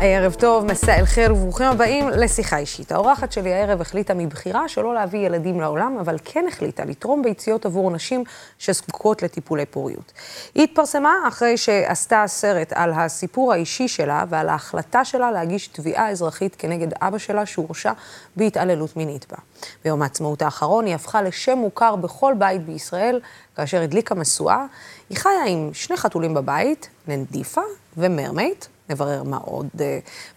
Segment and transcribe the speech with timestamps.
[0.00, 2.92] ערב טוב, מסע אל חיר וברוכים הבאים לשיחה אישית.
[2.92, 7.90] האורחת שלי הערב החליטה מבחירה שלא להביא ילדים לעולם, אבל כן החליטה לתרום ביציות עבור
[7.90, 8.24] נשים
[8.58, 10.12] שזקוקות לטיפולי פוריות.
[10.54, 16.56] היא התפרסמה אחרי שעשתה סרט על הסיפור האישי שלה ועל ההחלטה שלה להגיש תביעה אזרחית
[16.58, 17.92] כנגד אבא שלה שהורשע
[18.36, 19.38] בהתעללות מינית בה.
[19.84, 23.20] ביום העצמאות האחרון היא הפכה לשם מוכר בכל בית בישראל,
[23.56, 24.64] כאשר הדליקה משואה.
[25.10, 27.62] היא חיה עם שני חתולים בבית, ננדיפה
[27.96, 28.66] ומרמייט.
[28.88, 29.80] נברר מה עוד uh,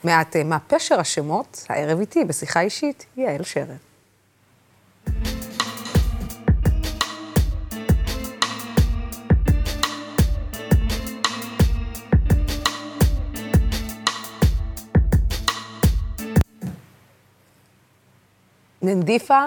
[0.03, 3.75] מעט uh, מה פשר השמות, הערב איתי, בשיחה אישית, יעל שרר.
[18.81, 19.45] ננדיפה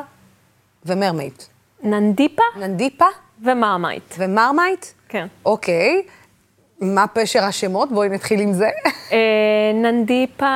[0.87, 1.43] ומרמייט.
[1.83, 3.05] ננדיפה ננדיפה
[3.43, 4.15] ומרמייט.
[4.19, 4.87] ומרמייט?
[5.09, 5.27] כן.
[5.45, 6.03] אוקיי.
[6.83, 7.93] מה פשר השמות?
[7.93, 8.69] בואי נתחיל עם זה.
[9.13, 9.19] אה,
[9.75, 10.47] ננדיפה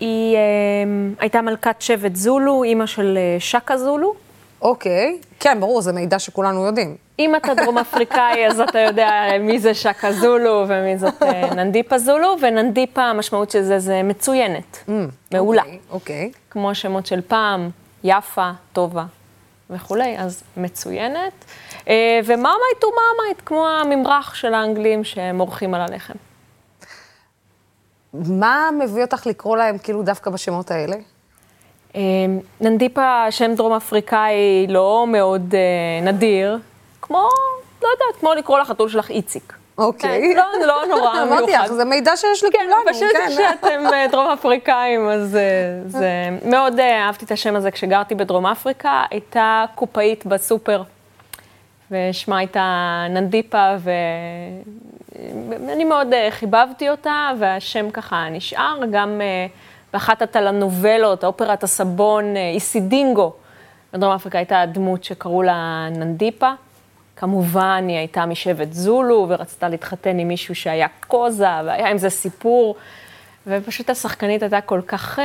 [0.00, 0.40] היא אה,
[1.20, 4.14] הייתה מלכת שבט זולו, אימא של אה, שקה זולו.
[4.62, 5.18] אוקיי.
[5.40, 6.96] כן, ברור, זה מידע שכולנו יודעים.
[7.18, 11.22] אם אתה דרום אפריקאי, אז אתה יודע מי זה שקה זולו ומי זאת
[11.56, 14.90] ננדיפה זולו, וננדיפה, המשמעות של זה זה מצוינת, Mm,
[15.32, 15.62] מעולה.
[15.62, 16.30] אוקיי, אוקיי.
[16.50, 17.70] כמו השמות של פעם,
[18.04, 19.04] יפה, טובה
[19.72, 21.44] וכולי, אז מצוינת.
[21.88, 26.14] אה, ומרמייט הוא מרמייט, כמו הממרח של האנגלים שמורחים על הלחם.
[28.14, 30.96] מה מביא אותך לקרוא להם כאילו דווקא בשמות האלה?
[31.96, 32.00] אה,
[32.60, 36.58] ננדיפה, שם דרום אפריקאי לא מאוד אה, נדיר,
[37.02, 37.28] כמו,
[37.82, 39.61] לא יודעת, כמו לקרוא לחתול שלך איציק.
[39.78, 40.34] אוקיי.
[40.34, 41.32] כן, לא, לא נורא מיוחד.
[41.32, 42.90] אמרתי לך, זה מידע שיש כן, לכולנו.
[42.90, 45.40] פשוט שאתם אה, דרום אפריקאים, אז אה,
[45.86, 46.08] זה...
[46.44, 49.04] מאוד אה, אהבתי את השם הזה כשגרתי בדרום אפריקה.
[49.10, 50.82] הייתה קופאית בסופר,
[51.90, 53.74] ושמה הייתה ננדיפה,
[55.48, 58.78] ואני מאוד חיבבתי אותה, והשם ככה נשאר.
[58.90, 59.20] גם
[59.92, 63.32] באחת הטלנובלות, אופרת הסבון, איסידינגו,
[63.92, 66.52] בדרום אפריקה הייתה דמות שקראו לה ננדיפה.
[67.16, 72.76] כמובן, היא הייתה משבט זולו, ורצתה להתחתן עם מישהו שהיה קוזה, והיה עם זה סיפור.
[73.46, 75.24] ופשוט השחקנית הייתה כל כך אה,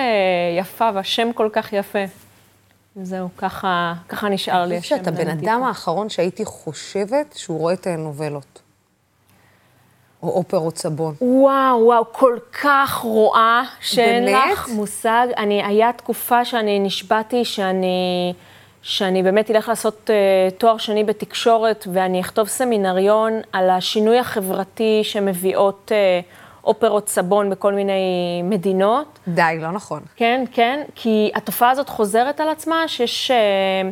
[0.59, 1.99] יפה, והשם כל כך יפה.
[3.01, 5.15] זהו, ככה, ככה נשאר לי אני חושבת השם.
[5.15, 5.29] שאתה בן.
[5.29, 8.61] אדם האחרון שהייתי חושבת שהוא רואה את הנובלות.
[10.23, 11.15] או אופרות סבון.
[11.21, 14.43] וואו, וואו, כל כך רואה, שאין באמת?
[14.53, 15.27] לך מושג.
[15.37, 18.33] אני, היה תקופה שאני נשבעתי שאני,
[18.87, 25.91] שאני באמת אלך לעשות uh, תואר שני בתקשורת, ואני אכתוב סמינריון על השינוי החברתי שמביאות
[25.91, 29.19] uh, אופרות סבון בכל מיני מדינות.
[29.27, 30.01] די, לא נכון.
[30.15, 33.89] כן, כן, כי התופעה הזאת חוזרת על עצמה, שיש אה,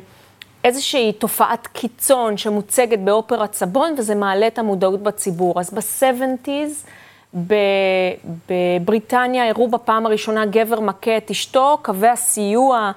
[0.63, 5.59] איזושהי תופעת קיצון שמוצגת באופרת סבון, וזה מעלה את המודעות בציבור.
[5.59, 6.87] אז ב-70's,
[8.49, 12.91] בבריטניה הראו בפעם הראשונה גבר מכה את אשתו, קווי הסיוע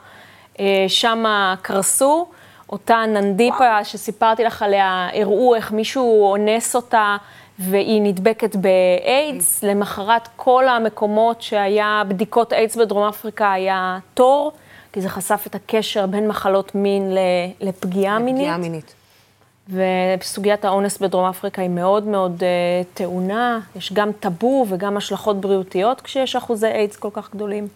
[0.61, 2.27] אה, שמה קרסו.
[2.73, 7.17] אותה ננדיפה שסיפרתי לך עליה, הראו איך מישהו אונס אותה
[7.59, 9.63] והיא נדבקת באיידס.
[9.63, 14.53] למחרת כל המקומות שהיה בדיקות איידס בדרום אפריקה היה תור,
[14.93, 17.13] כי זה חשף את הקשר בין מחלות מין
[17.61, 18.43] לפגיעה מינית.
[18.43, 18.95] פגיעה מינית.
[20.21, 26.01] וסוגיית האונס בדרום אפריקה היא מאוד מאוד uh, טעונה, יש גם טאבו וגם השלכות בריאותיות
[26.01, 27.69] כשיש אחוזי איידס כל כך גדולים.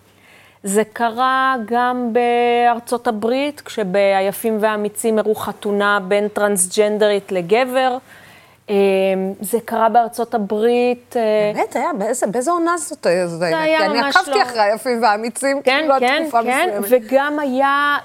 [0.64, 7.98] זה קרה גם בארצות הברית, כשביפים והאמיצים הראו חתונה בין טרנסג'נדרית לגבר.
[8.70, 8.74] אה,
[9.40, 11.16] זה קרה בארצות הברית.
[11.16, 13.26] אה, באמת, היה, באיזה, באיזה עונה זאת היה?
[13.26, 14.42] זה היה כי אני ממש עקבתי לא.
[14.42, 17.02] אחרי היפים והאמיצים, כן, כאילו, כן, תקופה כן, מסוימת.
[17.10, 17.96] וגם היה,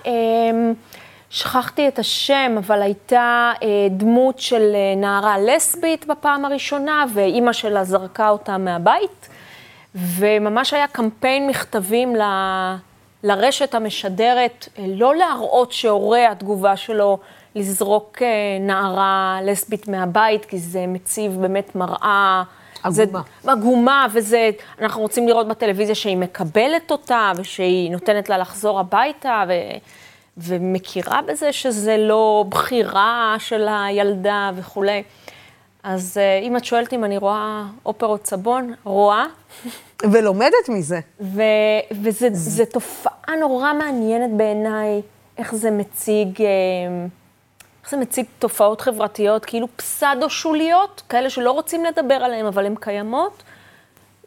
[1.30, 7.84] שכחתי את השם, אבל הייתה אה, דמות של אה, נערה לסבית בפעם הראשונה, ואימא שלה
[7.84, 9.30] זרקה אותה מהבית,
[9.98, 12.22] וממש היה קמפיין מכתבים ל...
[13.24, 17.20] לרשת המשדרת, אה, לא להראות שהורה התגובה שלו
[17.56, 18.28] לזרוק אה,
[18.60, 22.44] נערה לסבית מהבית, כי זה מציב באמת מראה...
[22.84, 23.22] עגומה.
[23.48, 24.50] עגומה, וזה,
[24.82, 29.52] אנחנו רוצים לראות בטלוויזיה שהיא מקבלת אותה, ושהיא נותנת לה לחזור הביתה, ו,
[30.38, 35.04] ומכירה בזה שזה לא בחירה של הילדה וכולי.
[35.84, 39.26] אז אה, אם את שואלת אם אני רואה אופרות סבון, רואה,
[40.12, 41.00] ולומדת מזה.
[41.22, 41.42] ו,
[42.02, 45.02] וזו תופעה נורא מעניינת בעיניי,
[45.38, 46.48] איך זה מציג, אה,
[47.82, 53.44] איך זה מציג תופעות חברתיות כאילו פסאדו-שוליות, כאלה שלא רוצים לדבר עליהן, אבל הן קיימות,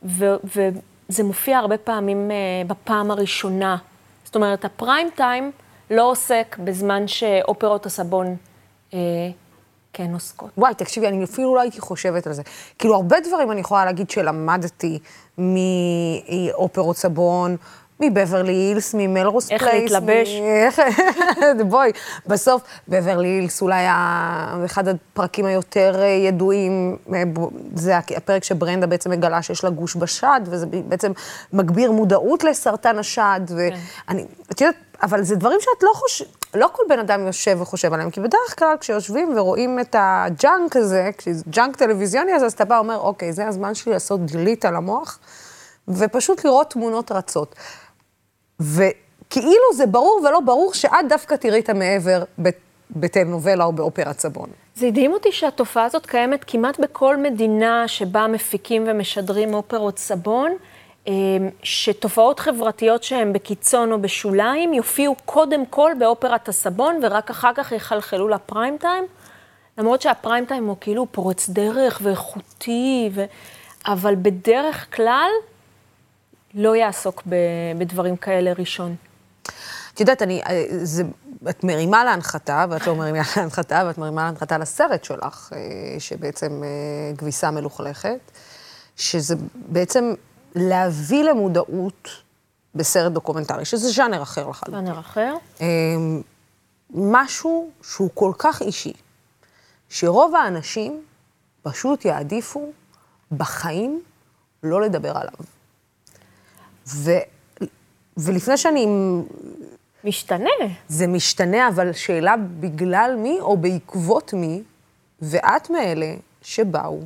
[0.03, 2.37] ו, וזה מופיע הרבה פעמים אה,
[2.67, 3.76] בפעם הראשונה.
[4.25, 5.50] זאת אומרת, הפריים טיים
[5.91, 8.37] לא עוסק בזמן שאופרות הסבון
[8.94, 8.99] אה,
[9.93, 10.51] כן עוסקות.
[10.59, 12.43] וואי, תקשיבי, אני אפילו לא הייתי חושבת על זה.
[12.79, 14.99] כאילו, הרבה דברים אני יכולה להגיד שלמדתי
[15.39, 17.57] מאופרות סבון,
[18.00, 19.50] מבברלי הילס, ממלרוז פלייס.
[19.50, 20.29] איך להתלבש.
[20.41, 20.81] מ- איך-
[21.70, 21.91] בואי,
[22.26, 27.23] בסוף, בברלי הילס אולי ה- אחד הפרקים היותר אה, ידועים, אה,
[27.75, 31.12] זה הפ- הפרק שברנדה בעצם מגלה שיש לה גוש בשד, וזה בעצם
[31.52, 36.82] מגביר מודעות לסרטן השד, ואני, את יודעת, אבל זה דברים שאת לא חושבת, לא כל
[36.88, 41.11] בן אדם יושב וחושב עליהם, כי בדרך כלל כשיושבים ורואים את הג'אנק הזה,
[41.50, 45.19] ג'אנק טלוויזיוני הזה, אז אתה בא ואומר, אוקיי, זה הזמן שלי לעשות delete על המוח,
[45.88, 47.55] ופשוט לראות תמונות רצות.
[48.61, 52.23] וכאילו זה ברור ולא ברור שאת דווקא תראי את המעבר
[52.91, 54.49] בטלנובלה או באופרת סבון.
[54.75, 60.53] זה הדהים אותי שהתופעה הזאת קיימת כמעט בכל מדינה שבה מפיקים ומשדרים אופרות סבון,
[61.09, 61.12] אה,
[61.62, 68.29] שתופעות חברתיות שהן בקיצון או בשוליים יופיעו קודם כל באופרת הסבון ורק אחר כך יחלחלו
[68.29, 69.05] לפריים טיים.
[69.79, 73.25] למרות שהפריים טיים הוא כאילו פורץ דרך ואיכותי, ו...
[73.87, 75.31] אבל בדרך כלל
[76.55, 77.35] לא יעסוק ב...
[77.79, 78.97] בדברים כאלה ראשון.
[79.94, 81.02] את יודעת, אני, אה, זה,
[81.50, 87.17] את מרימה להנחתה, ואת לא מרימה להנחתה, ואת מרימה להנחתה לסרט שלך, אה, שבעצם אה,
[87.17, 88.19] כביסה מלוכלכת,
[88.97, 90.14] שזה בעצם
[90.55, 92.08] להביא למודעות
[92.75, 94.85] בסרט דוקומנטרי, שזה ז'אנר אחר לחלוטין.
[94.85, 95.35] ז'אנר אחר.
[95.61, 95.67] אה,
[96.94, 98.93] משהו שהוא כל כך אישי,
[99.88, 101.03] שרוב האנשים
[101.62, 102.73] פשוט יעדיפו
[103.32, 104.03] בחיים
[104.62, 105.60] לא לדבר עליו.
[106.95, 107.11] ו,
[108.17, 108.87] ולפני שאני...
[110.05, 110.51] משתנה.
[110.89, 114.63] זה משתנה, אבל שאלה בגלל מי או בעקבות מי,
[115.23, 117.01] ואת מאלה שבאו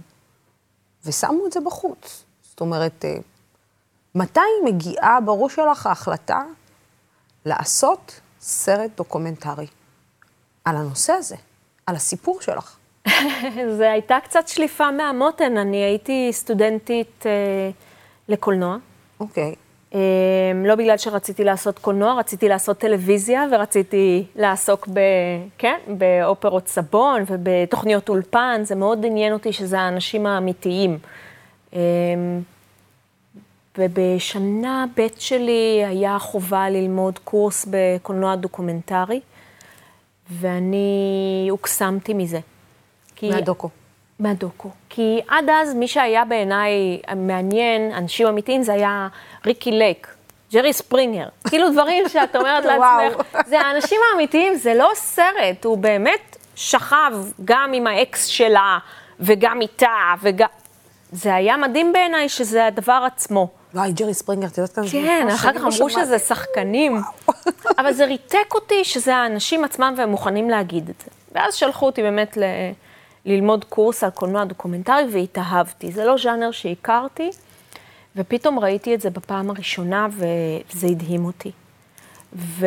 [1.05, 2.25] ושמו את זה בחוץ.
[2.43, 3.17] זאת אומרת, אה,
[4.15, 6.43] מתי מגיעה בראש שלך ההחלטה
[7.45, 9.67] לעשות סרט דוקומנטרי
[10.65, 11.37] על הנושא הזה,
[11.87, 12.77] על הסיפור שלך?
[13.79, 15.57] זה הייתה קצת שליפה מהמותן.
[15.57, 17.71] אני הייתי סטודנטית אה,
[18.29, 18.77] לקולנוע.
[19.21, 19.45] אוקיי.
[19.45, 19.64] אה,
[20.65, 25.01] לא בגלל שרציתי לעשות קולנוע, רציתי לעשות טלוויזיה ורציתי לעסוק ב,
[25.59, 28.61] כן, באופרות סבון ובתוכניות אולפן.
[28.65, 30.99] זה מאוד עניין אותי שזה האנשים האמיתיים.
[31.75, 31.81] אה,
[33.79, 39.21] ובשנה ב' שלי היה חובה ללמוד קורס בקולנוע דוקומנטרי,
[40.31, 42.41] ואני הוקסמתי מזה.
[43.17, 43.69] כי- מהדוקו.
[44.19, 44.71] מהדוקו.
[44.89, 49.09] כי עד אז מי שהיה בעיניי מעניין, אנשים אמיתיים, זה היה
[49.47, 50.15] ריקי לייק,
[50.53, 51.27] ג'רי ספרינגר.
[51.49, 52.65] כאילו דברים שאת אומרת.
[52.65, 57.13] לעצמך, זה האנשים האמיתיים, זה לא סרט, הוא באמת שכב
[57.45, 58.79] גם עם האקס שלה,
[59.21, 60.49] וגם איתה, וגם...
[61.13, 63.49] זה היה מדהים בעיניי שזה הדבר עצמו.
[63.75, 64.85] וואי, ג'רי ספרינגר, את יודעת כאן?
[64.93, 67.03] כן, אחר כך אמרו שזה שחקנים.
[67.79, 71.11] אבל זה ריתק אותי שזה האנשים עצמם והם מוכנים להגיד את זה.
[71.33, 72.43] ואז שלחו אותי באמת ל...
[73.27, 75.93] ללמוד קורס על קולנוע דוקומנטרי והתאהבתי.
[75.93, 77.31] זה לא ז'אנר שהכרתי,
[78.17, 81.51] ופתאום ראיתי את זה בפעם הראשונה וזה הדהים אותי.
[82.33, 82.67] ו...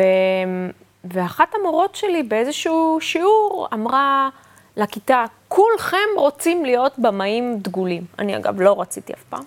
[1.04, 4.28] ואחת המורות שלי באיזשהו שיעור אמרה
[4.76, 8.02] לכיתה, כולכם רוצים להיות במאים דגולים.
[8.18, 9.42] אני אגב לא רציתי אף פעם.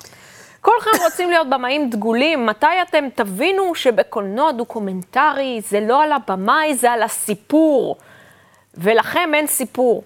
[0.61, 6.91] כולכם רוצים להיות במאים דגולים, מתי אתם תבינו שבקולנוע דוקומנטרי זה לא על הבמאי, זה
[6.91, 7.95] על הסיפור,
[8.77, 10.03] ולכם אין סיפור.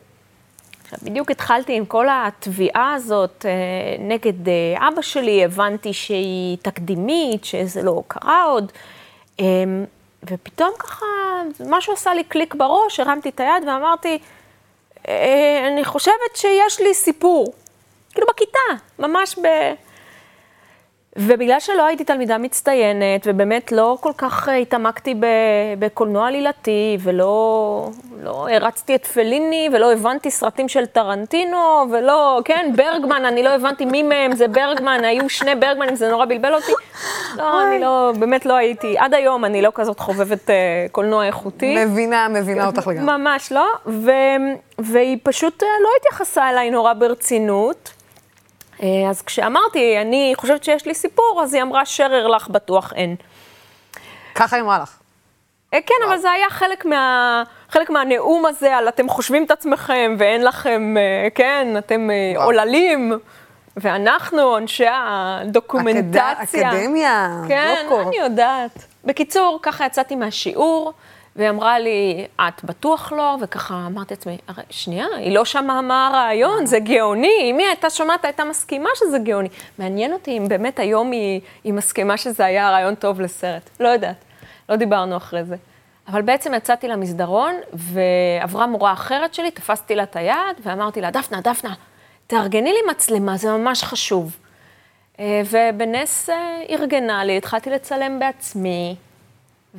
[1.03, 3.51] בדיוק התחלתי עם כל התביעה הזאת אה,
[3.99, 8.71] נגד אה, אבא שלי, הבנתי שהיא תקדימית, שזה לא קרה עוד,
[9.39, 9.45] אה,
[10.23, 11.05] ופתאום ככה,
[11.69, 14.19] משהו עשה לי קליק בראש, הרמתי את היד ואמרתי,
[15.07, 17.53] אה, אני חושבת שיש לי סיפור.
[18.13, 19.47] כאילו בכיתה, ממש ב...
[21.17, 25.15] ובגלל שלא הייתי תלמידה מצטיינת, ובאמת לא כל כך אה, התעמקתי
[25.79, 27.89] בקולנוע עלילתי, ולא
[28.23, 33.85] לא הרצתי את פליני, ולא הבנתי סרטים של טרנטינו, ולא, כן, ברגמן, אני לא הבנתי
[33.85, 36.71] מי מהם זה ברגמן, היו שני ברגמנים, זה נורא בלבל אותי.
[37.37, 41.85] לא, אני לא, באמת לא הייתי, עד היום אני לא כזאת חובבת אה, קולנוע איכותי.
[41.85, 43.17] מבינה, מבינה אותך לגמרי.
[43.17, 44.11] ממש לא, ו...
[44.79, 47.94] והיא פשוט אה, לא התייחסה אליי נורא ברצינות.
[48.83, 53.15] אה, אז כשאמרתי, אני חושבת שיש לי סיפור, אז היא אמרה, שרר לך בטוח אין.
[54.35, 54.97] ככה היא אמרה לך.
[55.73, 60.15] אה, כן, אבל זה היה חלק, מה, חלק מהנאום הזה על אתם חושבים את עצמכם
[60.19, 62.09] ואין לכם, אה, כן, אתם.
[62.35, 63.13] עוללים,
[63.77, 66.69] ואנחנו, אנשי הדוקומנטציה.
[66.69, 67.87] אקדמיה, כן.
[68.07, 68.85] אני יודעת.
[69.05, 70.93] בקיצור, ככה יצאתי מהשיעור,
[71.35, 73.37] והיא אמרה לי, את בטוח לא?
[73.41, 77.37] וככה אמרתי לעצמי, "הרי, שנייה, היא לא שמעה מה הרעיון, זה גאוני.
[77.41, 79.49] אם היא הייתה שומעת, הייתה מסכימה שזה גאוני.
[79.79, 83.69] מעניין אותי אם באמת היום היא, היא מסכימה שזה היה רעיון טוב לסרט.
[83.79, 84.15] לא יודעת,
[84.69, 85.55] לא דיברנו אחרי זה.
[86.07, 91.41] אבל בעצם יצאתי למסדרון, ועברה מורה אחרת שלי, תפסתי לה את היד, ואמרתי לה, דפנה,
[91.41, 91.73] דפנה,
[92.27, 94.37] תארגני לי מצלמה, זה ממש חשוב.
[95.19, 98.95] אה, ובנס אה, ארגנה לי, התחלתי לצלם בעצמי,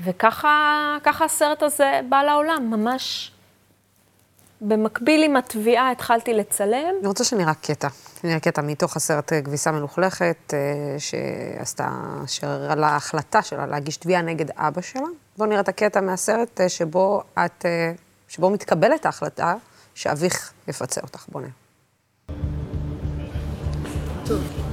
[0.05, 3.33] וככה הסרט הזה בא לעולם, ממש
[4.61, 6.95] במקביל עם התביעה התחלתי לצלם.
[7.01, 7.89] אני רוצה שנראה קטע.
[8.25, 10.55] נראה קטע מתוך הסרט אה, כביסה מלוכלכת,
[10.99, 11.89] שעשתה,
[12.71, 15.07] על ההחלטה שלה להגיש תביעה נגד אבא שלה.
[15.37, 17.65] בואו נראה את הקטע מהסרט שבו את,
[18.29, 19.55] שבו מתקבלת ההחלטה
[19.95, 21.25] שאביך יפצה אותך.
[21.29, 21.53] בואו נראה.
[24.27, 24.66] טוב.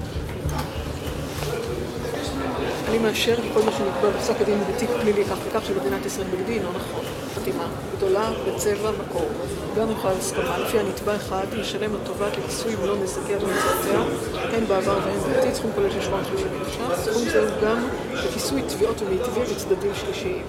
[2.94, 6.54] אני מאשר כל מה שנקבע בפסק הדין בתיק פלילי כך וכך של מדינת ישראל בגדי
[6.54, 7.06] אינו נכון.
[7.36, 9.30] חתימה גדולה בצבע מקור.
[9.78, 14.02] גם יכולה הסכמה, לפי הנתבע אחד ישלם לתובעת לכיסוי מלוא נזקיה ונזקיה,
[14.34, 17.12] הן בעבר והן בעתיד, סכום כולל של 730 אלף ש"ח.
[17.12, 20.44] סכום זה גם לכיסוי תביעות ומיטיבים וצדדים שלישיים.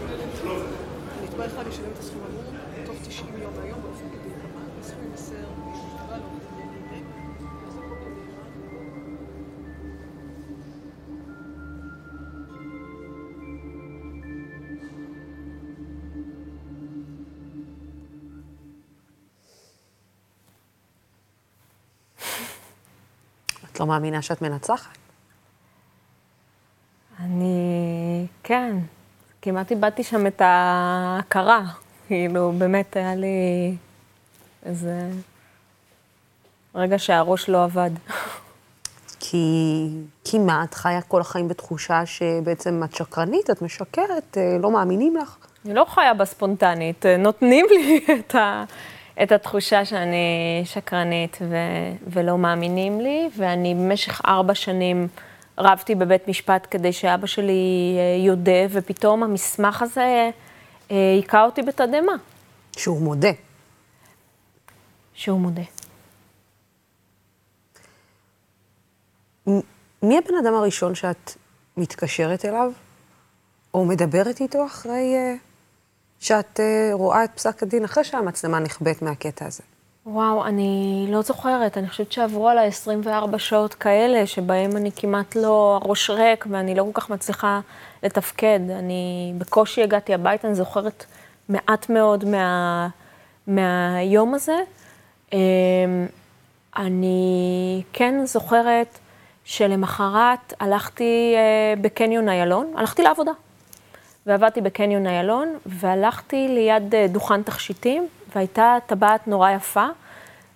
[1.20, 2.43] הנתבע אחד ישלם את הסכום
[23.74, 24.98] את לא מאמינה שאת מנצחת?
[27.20, 28.76] אני, כן,
[29.42, 31.62] כמעט איבדתי שם את ההכרה.
[32.06, 33.76] כאילו, באמת היה לי
[34.64, 35.10] איזה
[36.74, 37.90] רגע שהראש לא עבד.
[39.20, 39.88] כי,
[40.24, 45.16] כי מה, את חיה כל החיים בתחושה שבעצם את שקרנית, את משקרת, אה, לא מאמינים
[45.16, 45.36] לך?
[45.64, 48.64] אני לא חיה בספונטנית, נותנים לי את ה...
[49.22, 55.08] את התחושה שאני שקרנית ו- ולא מאמינים לי, ואני במשך ארבע שנים
[55.58, 60.30] רבתי בבית משפט כדי שאבא שלי אה, יודה, ופתאום המסמך הזה
[60.90, 62.12] אה, היכה אותי בתדהמה.
[62.76, 63.30] שהוא מודה.
[65.14, 65.62] שהוא מודה.
[70.02, 71.32] מי הבן אדם הראשון שאת
[71.76, 72.72] מתקשרת אליו,
[73.74, 75.14] או מדברת איתו אחרי...
[75.14, 75.53] Uh...
[76.24, 79.62] שאת uh, רואה את פסק הדין אחרי שהמצלמה נכבאת מהקטע הזה?
[80.06, 81.78] וואו, אני לא זוכרת.
[81.78, 86.82] אני חושבת שעברו עליי 24 שעות כאלה, שבהם אני כמעט לא הראש ריק, ואני לא
[86.82, 87.60] כל כך מצליחה
[88.02, 88.60] לתפקד.
[88.70, 91.04] אני בקושי הגעתי הביתה, אני זוכרת
[91.48, 92.88] מעט מאוד מה,
[93.46, 94.56] מהיום הזה.
[95.32, 95.38] אמ,
[96.76, 98.98] אני כן זוכרת
[99.44, 103.32] שלמחרת הלכתי אה, בקניון איילון, הלכתי לעבודה.
[104.26, 109.86] ועבדתי בקניון איילון, והלכתי ליד אה, דוכן תכשיטים, והייתה טבעת נורא יפה,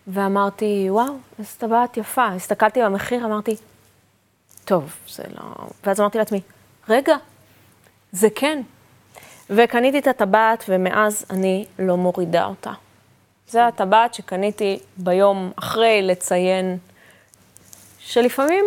[0.06, 2.26] ואמרתי, וואו, איזו טבעת יפה.
[2.26, 3.56] הסתכלתי במחיר, אמרתי,
[4.64, 5.42] טוב, זה לא...
[5.84, 6.40] ואז אמרתי לעצמי,
[6.88, 7.16] רגע,
[8.12, 8.62] זה כן.
[9.50, 12.72] וקניתי את הטבעת, ומאז אני לא מורידה אותה.
[13.48, 16.78] זו הטבעת שקניתי ביום אחרי לציין
[17.98, 18.64] שלפעמים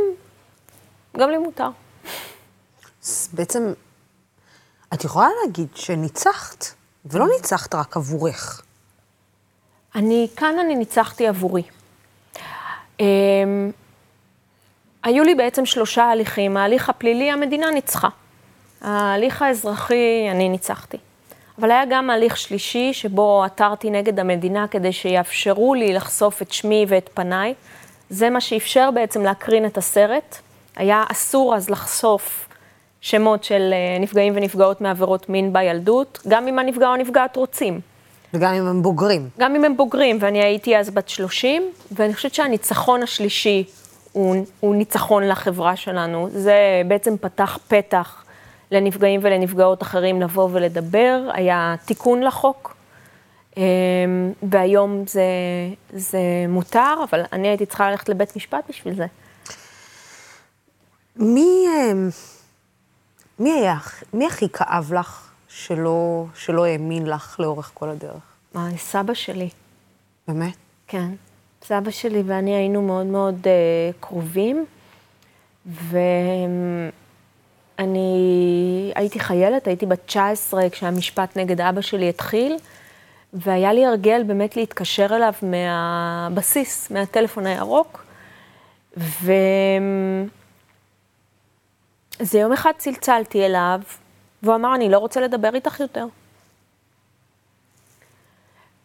[1.17, 1.69] גם לי מותר.
[3.33, 3.73] בעצם
[4.93, 6.65] את יכולה להגיד שניצחת,
[7.05, 8.61] ולא ניצחת רק עבורך.
[9.95, 11.63] אני, כאן אני ניצחתי עבורי.
[12.97, 13.03] Um,
[15.03, 16.57] היו לי בעצם שלושה הליכים.
[16.57, 18.07] ההליך הפלילי, המדינה ניצחה.
[18.81, 20.97] ההליך האזרחי, אני ניצחתי.
[21.59, 26.85] אבל היה גם הליך שלישי, שבו עתרתי נגד המדינה כדי שיאפשרו לי לחשוף את שמי
[26.87, 27.53] ואת פניי.
[28.09, 30.37] זה מה שאפשר בעצם להקרין את הסרט.
[30.75, 32.47] היה אסור אז לחשוף
[33.01, 37.79] שמות של אה, נפגעים ונפגעות מעבירות מין בילדות, גם אם הנפגע או הנפגעת רוצים.
[38.33, 39.29] וגם אם הם בוגרים.
[39.39, 43.63] גם אם הם בוגרים, ואני הייתי אז בת 30, ואני חושבת שהניצחון השלישי
[44.11, 46.29] הוא, הוא ניצחון לחברה שלנו.
[46.31, 48.23] זה בעצם פתח פתח
[48.71, 52.75] לנפגעים ולנפגעות אחרים לבוא ולדבר, היה תיקון לחוק,
[53.57, 53.63] אמ,
[54.51, 55.23] והיום זה,
[55.93, 59.05] זה מותר, אבל אני הייתי צריכה ללכת לבית משפט בשביל זה.
[61.15, 61.65] מי...
[63.39, 63.77] מי היה,
[64.13, 68.21] מי הכי כאב לך שלא, שלא האמין לך לאורך כל הדרך?
[68.53, 69.49] מה, סבא שלי.
[70.27, 70.55] באמת?
[70.87, 71.11] כן.
[71.63, 73.47] סבא שלי ואני היינו מאוד מאוד uh,
[73.99, 74.65] קרובים,
[75.65, 76.21] ואני
[78.95, 82.57] הייתי חיילת, הייתי בת 19 כשהמשפט נגד אבא שלי התחיל,
[83.33, 88.05] והיה לי הרגל באמת להתקשר אליו מהבסיס, מהטלפון הירוק,
[88.97, 89.31] ו...
[92.19, 93.79] אז יום אחד צלצלתי אליו,
[94.43, 96.05] והוא אמר, אני לא רוצה לדבר איתך יותר.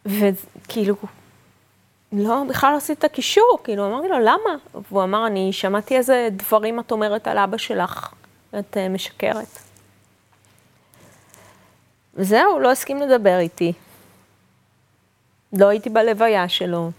[0.05, 0.95] וכאילו,
[2.11, 4.81] לא, בכלל לא עשית קישור, כאילו, אמרתי לו, למה?
[4.89, 8.13] והוא אמר, אני שמעתי איזה דברים את אומרת על אבא שלך,
[8.59, 9.59] את uh, משקרת.
[12.13, 13.73] וזהו, לא הסכים לדבר איתי.
[15.53, 16.91] לא הייתי בלוויה שלו.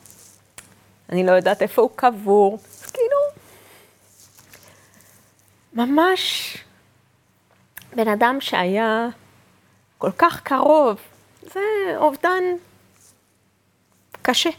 [1.08, 2.58] אני לא יודעת איפה הוא קבור.
[2.84, 3.16] אז כאילו,
[5.78, 6.56] ממש
[7.96, 9.08] בן אדם שהיה
[9.98, 11.00] כל כך קרוב,
[11.42, 11.60] זה
[11.96, 12.42] אובדן
[14.22, 14.50] קשה.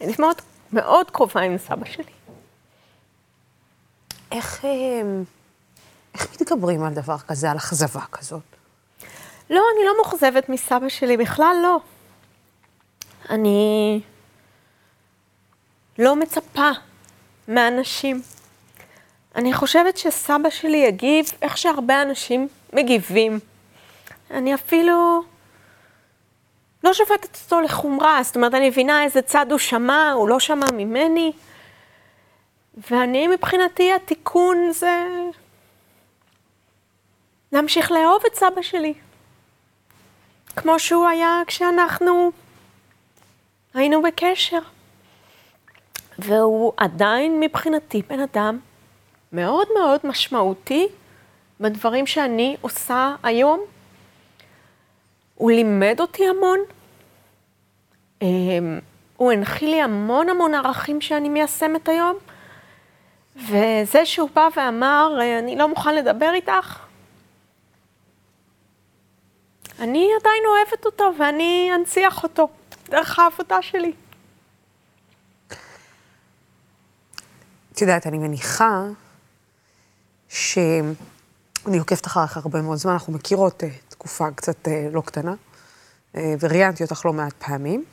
[0.00, 0.36] אני מאוד,
[0.72, 2.12] מאוד קרובה עם סבא שלי.
[4.32, 5.02] איך, אה,
[6.14, 8.42] איך מתגברים על דבר כזה, על אכזבה כזאת?
[9.50, 11.80] לא, אני לא מאוכזבת מסבא שלי, בכלל לא.
[13.30, 14.00] אני
[15.98, 16.70] לא מצפה
[17.48, 18.22] מאנשים.
[19.36, 23.38] אני חושבת שסבא שלי יגיב איך שהרבה אנשים מגיבים.
[24.30, 25.22] אני אפילו
[26.84, 30.66] לא שופטת אותו לחומרה, זאת אומרת, אני מבינה איזה צד הוא שמע, הוא לא שמע
[30.72, 31.32] ממני.
[32.90, 35.04] ואני, מבחינתי, התיקון זה
[37.52, 38.94] להמשיך לאהוב את סבא שלי.
[40.56, 42.30] כמו שהוא היה כשאנחנו
[43.74, 44.58] היינו בקשר.
[46.18, 48.58] והוא עדיין מבחינתי בן אדם
[49.32, 50.86] מאוד מאוד משמעותי
[51.60, 53.60] בדברים שאני עושה היום.
[55.34, 56.58] הוא לימד אותי המון.
[58.22, 58.78] אמ,
[59.16, 62.16] הוא הנחיל לי המון המון ערכים שאני מיישמת היום.
[63.36, 66.78] וזה שהוא בא ואמר, אני לא מוכן לדבר איתך,
[69.78, 72.48] אני עדיין אוהבת אותו ואני אנציח אותו
[72.88, 73.92] דרך העבודה שלי.
[77.72, 78.82] את יודעת, אני מניחה
[80.28, 85.34] שאני עוקבת אחריך הרבה מאוד זמן, אנחנו מכירות uh, תקופה קצת uh, לא קטנה,
[86.14, 87.84] uh, וראיינתי אותך לא מעט פעמים.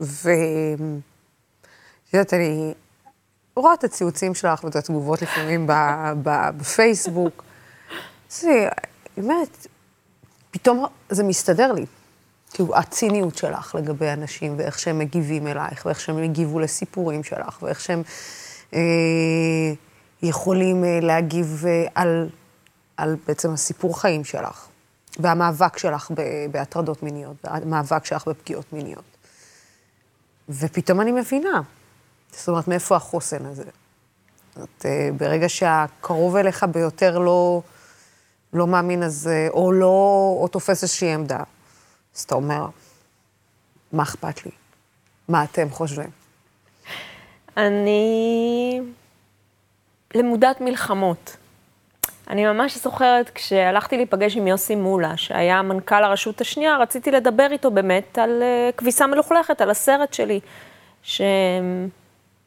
[0.00, 0.78] ואת
[2.12, 2.74] יודעת, אני
[3.56, 5.66] רואה את הציוצים שלך ואת התגובות לפעמים
[6.56, 7.44] בפייסבוק.
[8.30, 8.68] זה,
[9.16, 9.66] אני אומרת,
[10.50, 11.86] פתאום זה מסתדר לי.
[12.50, 17.80] כאילו, הציניות שלך לגבי אנשים, ואיך שהם מגיבים אלייך, ואיך שהם הגיבו לסיפורים שלך, ואיך
[17.80, 18.04] שהם אה,
[20.22, 22.28] יכולים אה, להגיב אה, על,
[22.96, 24.66] על בעצם הסיפור חיים שלך,
[25.18, 26.10] והמאבק שלך
[26.50, 29.04] בהטרדות מיניות, והמאבק שלך בפגיעות מיניות.
[30.48, 31.60] ופתאום אני מבינה,
[32.30, 33.64] זאת אומרת, מאיפה החוסן הזה?
[34.56, 37.62] זאת אה, ברגע שהקרוב אליך ביותר לא...
[38.54, 41.40] לא מאמין, אז, אה, או לא, או תופס איזושהי עמדה.
[42.16, 42.66] אז אתה אומר,
[43.92, 44.50] מה אכפת לי?
[45.28, 46.23] מה אתם חושבים?
[47.56, 48.80] אני
[50.14, 51.36] למודת מלחמות.
[52.30, 57.70] אני ממש זוכרת כשהלכתי להיפגש עם יוסי מולה, שהיה מנכ"ל הרשות השנייה, רציתי לדבר איתו
[57.70, 60.40] באמת על uh, כביסה מלוכלכת, על הסרט שלי,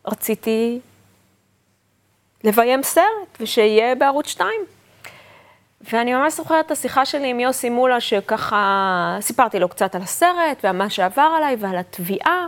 [0.05, 0.79] שרציתי
[2.43, 4.51] לביים סרט ושיהיה בערוץ 2.
[5.81, 10.57] ואני ממש זוכרת את השיחה שלי עם יוסי מולה, שככה סיפרתי לו קצת על הסרט
[10.63, 12.47] ועל מה שעבר עליי ועל התביעה,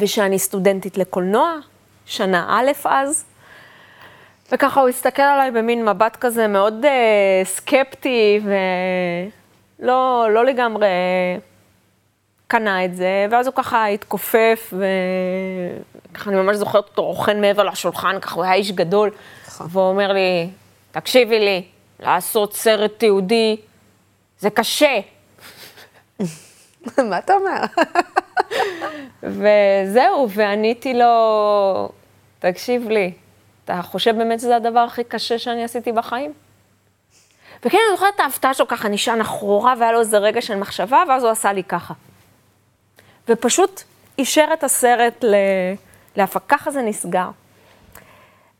[0.00, 1.54] ושאני סטודנטית לקולנוע,
[2.06, 3.24] שנה א' אז.
[4.52, 6.88] וככה הוא הסתכל עליי במין מבט כזה מאוד uh,
[7.46, 8.40] סקפטי
[9.80, 10.86] ולא לא לגמרי
[12.46, 14.74] קנה את זה, ואז הוא ככה התכופף,
[16.12, 19.10] וככה אני ממש זוכרת אותו רוכן מעבר לשולחן, ככה הוא היה איש גדול,
[19.46, 19.66] נכון.
[19.70, 20.50] והוא אומר לי,
[20.92, 21.64] תקשיבי לי,
[22.00, 23.56] לעשות סרט תיעודי
[24.38, 25.00] זה קשה.
[27.10, 27.64] מה אתה אומר?
[29.22, 31.88] וזהו, ועניתי לו,
[32.38, 33.12] תקשיב לי,
[33.64, 36.32] אתה חושב באמת שזה הדבר הכי קשה שאני עשיתי בחיים?
[37.64, 41.02] וכן, אני זוכרת את ההפתעה שלו ככה נשען אחורה, והיה לו איזה רגע של מחשבה,
[41.08, 41.94] ואז הוא עשה לי ככה.
[43.28, 43.82] ופשוט
[44.18, 45.24] אישר את הסרט
[46.16, 47.28] להפקה, ככה זה נסגר.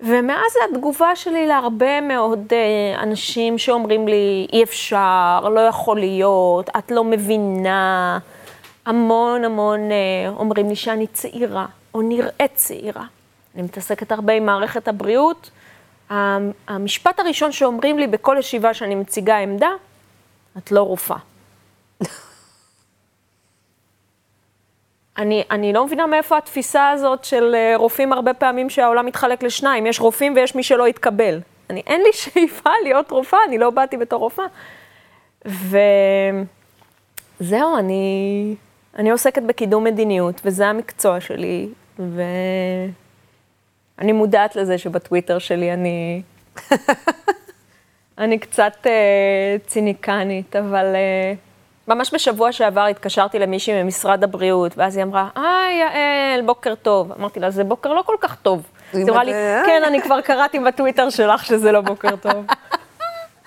[0.01, 6.91] ומאז התגובה שלי להרבה מאוד אה, אנשים שאומרים לי, אי אפשר, לא יכול להיות, את
[6.91, 8.19] לא מבינה.
[8.91, 9.97] המון המון אה,
[10.37, 13.05] אומרים לי שאני צעירה, או נראית צעירה.
[13.55, 15.51] אני מתעסקת הרבה עם מערכת הבריאות.
[16.69, 19.69] המשפט הראשון שאומרים לי בכל ישיבה שאני מציגה עמדה,
[20.59, 21.17] את לא רופאה.
[25.19, 29.87] אני, אני לא מבינה מאיפה התפיסה הזאת של אה, רופאים הרבה פעמים שהעולם מתחלק לשניים,
[29.87, 31.41] יש רופאים ויש מי שלא יתקבל.
[31.71, 34.45] אני, אין לי שאיפה להיות רופאה, אני לא באתי בתור רופאה.
[37.41, 38.55] וזהו, אני,
[38.99, 42.93] אני עוסקת בקידום מדיניות, וזה המקצוע שלי, ואני
[44.13, 46.23] מודעת לזה שבטוויטר שלי אני,
[48.19, 48.87] אני קצת uh,
[49.67, 50.87] ציניקנית, אבל...
[50.95, 51.51] Uh,
[51.91, 57.13] ממש בשבוע שעבר התקשרתי למישהי ממשרד הבריאות, ואז היא אמרה, היי, יעל, בוקר טוב.
[57.13, 58.63] אמרתי לה, זה בוקר לא כל כך טוב.
[58.93, 59.33] היא אמרה לי,
[59.67, 62.47] כן, אני כבר קראתי בטוויטר שלך שזה לא בוקר טוב.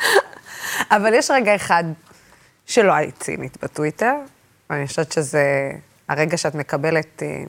[0.96, 1.84] אבל יש רגע אחד
[2.66, 4.16] שלא היית צינית בטוויטר,
[4.74, 5.72] ואני חושבת שזה
[6.10, 7.44] הרגע שאת מקבלת אה,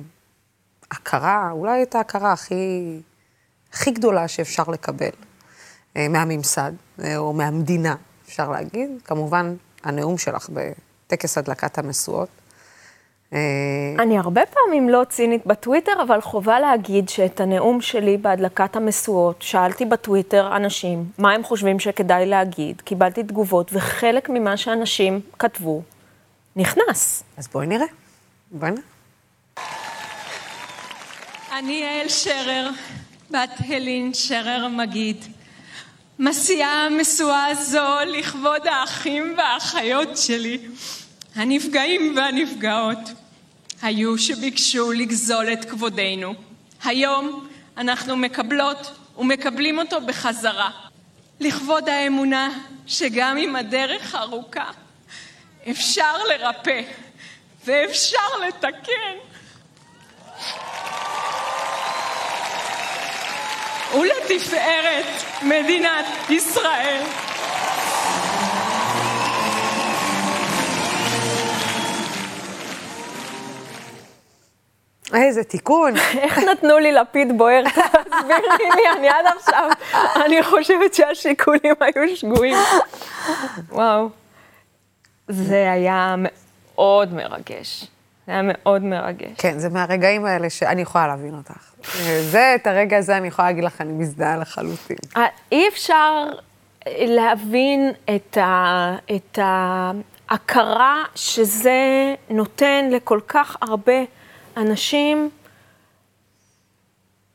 [0.91, 3.01] הכרה, אולי את ההכרה הכי,
[3.73, 5.11] הכי גדולה שאפשר לקבל
[5.97, 6.73] אה, מהממסד,
[7.05, 7.95] אה, או מהמדינה,
[8.27, 8.91] אפשר להגיד.
[9.05, 12.29] כמובן, הנאום שלך בטקס הדלקת המשואות.
[13.33, 13.39] אה,
[13.99, 19.85] אני הרבה פעמים לא צינית בטוויטר, אבל חובה להגיד שאת הנאום שלי בהדלקת המשואות, שאלתי
[19.85, 25.83] בטוויטר אנשים מה הם חושבים שכדאי להגיד, קיבלתי תגובות, וחלק ממה שאנשים כתבו
[26.57, 27.23] נכנס.
[27.37, 27.87] אז בואי נראה.
[28.51, 28.83] בואי נראה.
[31.59, 32.71] אני יעל שרר,
[33.31, 35.25] בת הלין שרר מגיד.
[36.19, 40.59] מסיעה משואה זו לכבוד האחים והאחיות שלי,
[41.35, 42.99] הנפגעים והנפגעות.
[43.83, 46.35] היו שביקשו לגזול את כבודנו.
[46.85, 50.71] היום אנחנו מקבלות ומקבלים אותו בחזרה.
[51.41, 52.49] לכבוד האמונה
[52.87, 54.71] שגם אם הדרך ארוכה,
[55.71, 56.81] אפשר לרפא
[57.65, 59.17] ואפשר לתקן.
[63.95, 65.07] ולתפארת
[65.43, 67.03] מדינת ישראל.
[75.15, 75.97] איזה תיקון.
[76.23, 77.63] איך נתנו לי לפיד בוער?
[77.69, 79.71] תסבירי לי, אני עד עכשיו,
[80.17, 82.57] אני חושבת שהשיקולים היו שגויים.
[83.69, 84.24] וואו.
[85.29, 87.87] זה היה מאוד מרגש.
[88.27, 89.31] זה היה מאוד מרגש.
[89.39, 91.75] כן, זה מהרגעים האלה שאני יכולה להבין אותך.
[92.21, 94.97] זה, את הרגע הזה אני יכולה להגיד לך, אני מזדהה לחלוטין.
[95.17, 96.25] אה, אי אפשר
[96.89, 104.03] להבין את, ה, את ההכרה שזה נותן לכל כך הרבה
[104.57, 105.31] אנשים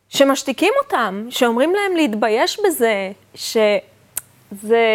[0.10, 3.12] שמשתיקים אותם, שאומרים להם להתבייש בזה,
[4.52, 4.86] שזה,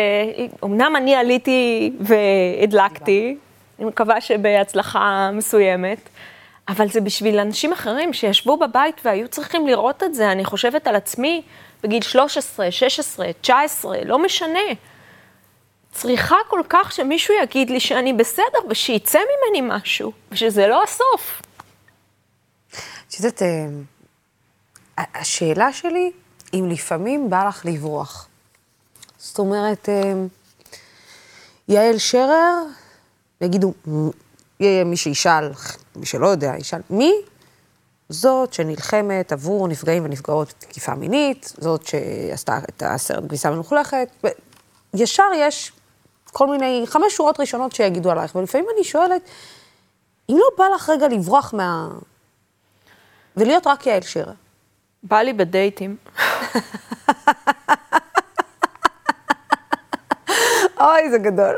[0.64, 3.36] אמנם אני עליתי והדלקתי,
[3.78, 6.08] אני מקווה שבהצלחה מסוימת,
[6.68, 10.32] אבל זה בשביל אנשים אחרים שישבו בבית והיו צריכים לראות את זה.
[10.32, 11.42] אני חושבת על עצמי
[11.82, 14.60] בגיל 13, 16, 19, לא משנה.
[15.92, 21.42] צריכה כל כך שמישהו יגיד לי שאני בסדר ושיצא ממני משהו, ושזה לא הסוף.
[23.08, 26.12] את יודעת, אה, השאלה שלי,
[26.54, 28.28] אם לפעמים בא לך לברוח.
[29.24, 30.12] זאת אומרת, אה,
[31.68, 32.62] יעל שרר,
[33.40, 33.72] יגידו,
[34.60, 35.50] יהיה מי שישאל,
[35.96, 37.12] מי שלא יודע, ישאל, מי
[38.08, 44.08] זאת שנלחמת עבור נפגעים ונפגעות תקיפה מינית, זאת שעשתה את הסרט כביסה מלוכלכת,
[44.94, 45.72] ישר יש
[46.32, 49.22] כל מיני, חמש שורות ראשונות שיגידו עלייך, ולפעמים אני שואלת,
[50.30, 51.88] אם לא בא לך רגע לברוח מה...
[53.36, 54.32] ולהיות רק יעל שרר.
[55.02, 55.96] בא לי בדייטים.
[60.84, 61.56] אוי, זה גדול.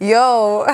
[0.00, 0.64] יואו.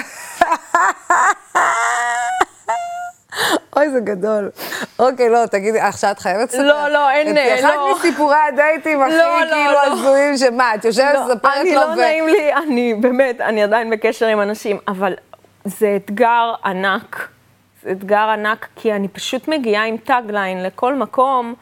[3.76, 4.50] אוי, זה גדול.
[4.98, 6.62] אוקיי, לא, תגידי, עכשיו את חייבת לספר.
[6.62, 7.40] לא, לא, אין, לא.
[7.60, 9.82] אחד מסיפורי הדייטים הכי לא, לא, כאילו לא.
[9.82, 14.26] הזויים, שמה, את יושבת ומספרת לו אני לא נעים לי, אני באמת, אני עדיין בקשר
[14.26, 15.14] עם אנשים, אבל
[15.64, 17.28] זה אתגר ענק.
[17.82, 21.54] זה אתגר ענק, כי אני פשוט מגיעה עם טאגליין לכל מקום,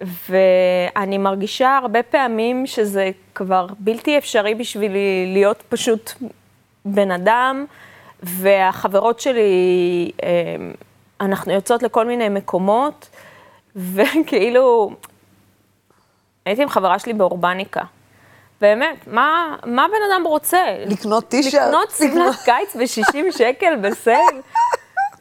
[0.00, 6.12] ואני מרגישה הרבה פעמים שזה כבר בלתי אפשרי בשבילי להיות פשוט
[6.84, 7.64] בן אדם,
[8.22, 10.28] והחברות שלי, אה,
[11.20, 13.08] אנחנו יוצאות לכל מיני מקומות,
[13.94, 14.90] וכאילו,
[16.44, 17.82] הייתי עם חברה שלי באורבניקה.
[18.60, 20.58] באמת, מה, מה בן אדם רוצה?
[20.86, 21.62] לקנות טישרט.
[21.62, 24.40] לקנות שמלת קיץ ב-60 שקל בסייל?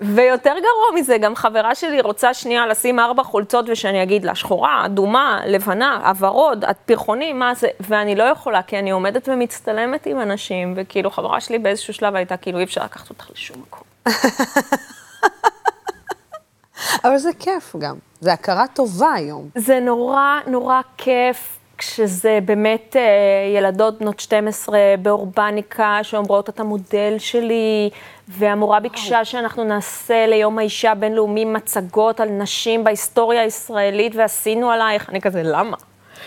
[0.02, 4.86] ויותר גרוע מזה, גם חברה שלי רוצה שנייה לשים ארבע חולצות ושאני אגיד לה, שחורה,
[4.86, 10.74] אדומה, לבנה, הוורוד, פרחוני, מה זה, ואני לא יכולה, כי אני עומדת ומצטלמת עם אנשים,
[10.76, 13.84] וכאילו חברה שלי באיזשהו שלב הייתה, כאילו, אי אפשר לקחת אותך לשום מקום.
[17.06, 19.50] אבל זה כיף גם, זה הכרה טובה היום.
[19.56, 21.58] זה נורא נורא כיף.
[21.78, 27.90] כשזה באמת אה, ילדות בנות 12 באורבניקה שאומרות את המודל שלי,
[28.28, 35.22] והמורה ביקשה שאנחנו נעשה ליום האישה הבינלאומי מצגות על נשים בהיסטוריה הישראלית, ועשינו עלייך, אני
[35.22, 35.78] כזה, למה?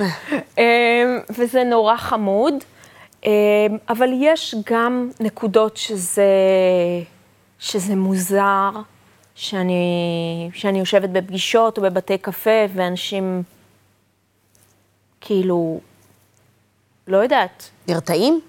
[0.58, 2.54] אה, וזה נורא חמוד,
[3.26, 3.30] אה,
[3.88, 6.24] אבל יש גם נקודות שזה,
[7.58, 8.70] שזה מוזר,
[9.34, 13.42] שאני, שאני יושבת בפגישות או בבתי קפה, ואנשים...
[15.20, 15.80] כאילו,
[17.10, 17.70] לא יודעת.
[17.88, 18.40] נרתעים?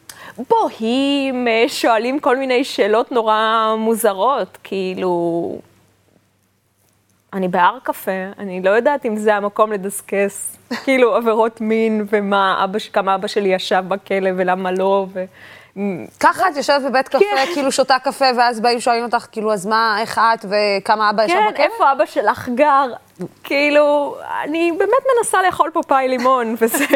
[0.50, 5.60] בוהים, אה, שואלים כל מיני שאלות נורא מוזרות, כאילו...
[7.34, 12.80] אני בהר קפה, אני לא יודעת אם זה המקום לדסקס, כאילו עבירות מין, ומה אבא,
[12.94, 15.26] כמה אבא שלי ישב בכלא ולמה לא, ו...
[16.20, 17.46] ככה את יושבת בבית קפה, כן.
[17.54, 21.34] כאילו שותה קפה, ואז באים שואלים אותך, כאילו, אז מה, איך את וכמה אבא ישב
[21.34, 21.64] כן, בכלא?
[21.64, 22.94] איפה אבא שלך גר?
[23.44, 26.86] כאילו, אני באמת מנסה לאכול פה פאי לימון, וזה...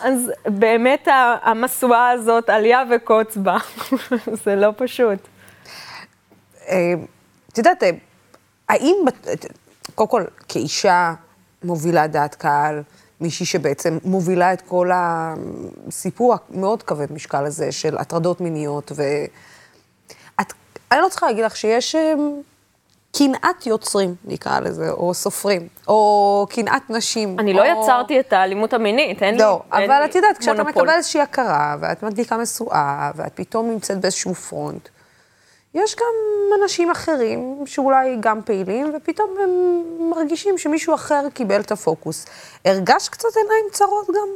[0.00, 1.08] אז באמת
[1.42, 3.56] המשואה הזאת, עלייה וקוץ בה,
[4.44, 5.18] זה לא פשוט.
[6.68, 6.92] אה,
[7.52, 7.90] את יודעת, אה,
[8.68, 9.46] האם, בת-
[9.94, 11.12] קודם כל, כאישה
[11.64, 12.82] מובילה דעת קהל,
[13.20, 19.02] מישהי שבעצם מובילה את כל הסיפור המאוד כבד משקל הזה של הטרדות מיניות, ו...
[20.92, 22.12] אני לא צריכה להגיד לך שיש אה,
[23.18, 27.38] קנאת יוצרים, נקרא לזה, או סופרים, או קנאת נשים.
[27.38, 27.82] אני לא או...
[27.82, 30.82] יצרתי את האלימות המינית, אין לי לא, אין אבל את יודעת, כשאתה מונופול.
[30.82, 34.88] מקבל איזושהי הכרה, ואת מדליקה משואה, ואת פתאום נמצאת באיזשהו פרונט,
[35.74, 39.50] יש גם אנשים אחרים שאולי גם פעילים, ופתאום הם
[40.10, 42.26] מרגישים שמישהו אחר קיבל את הפוקוס.
[42.64, 44.28] הרגשת קצת עיניים צרות גם?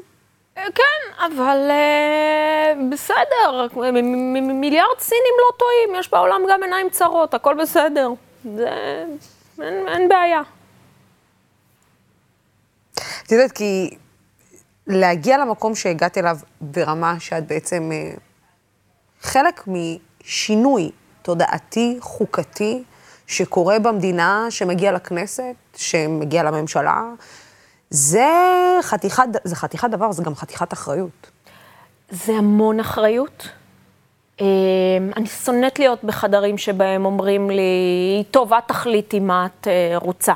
[0.58, 3.66] אה, כן, אבל אה, בסדר,
[4.32, 8.08] מיליארד סינים לא טועים, יש בעולם גם עיניים צרות, הכל בסדר.
[8.44, 8.68] זה...
[9.62, 10.42] אין, אין בעיה.
[13.26, 13.96] את יודעת, כי
[14.86, 18.14] להגיע למקום שהגעת אליו ברמה שאת בעצם אה,
[19.20, 20.90] חלק משינוי
[21.22, 22.82] תודעתי, חוקתי,
[23.26, 27.02] שקורה במדינה, שמגיע לכנסת, שמגיע לממשלה,
[27.90, 28.28] זה
[28.82, 31.30] חתיכת, זה חתיכת דבר, זה גם חתיכת אחריות.
[32.10, 33.48] זה המון אחריות.
[34.40, 34.46] אה,
[35.16, 40.32] אני שונאת להיות בחדרים שבהם אומרים לי, טוב, את תחליטי מה את אה, רוצה.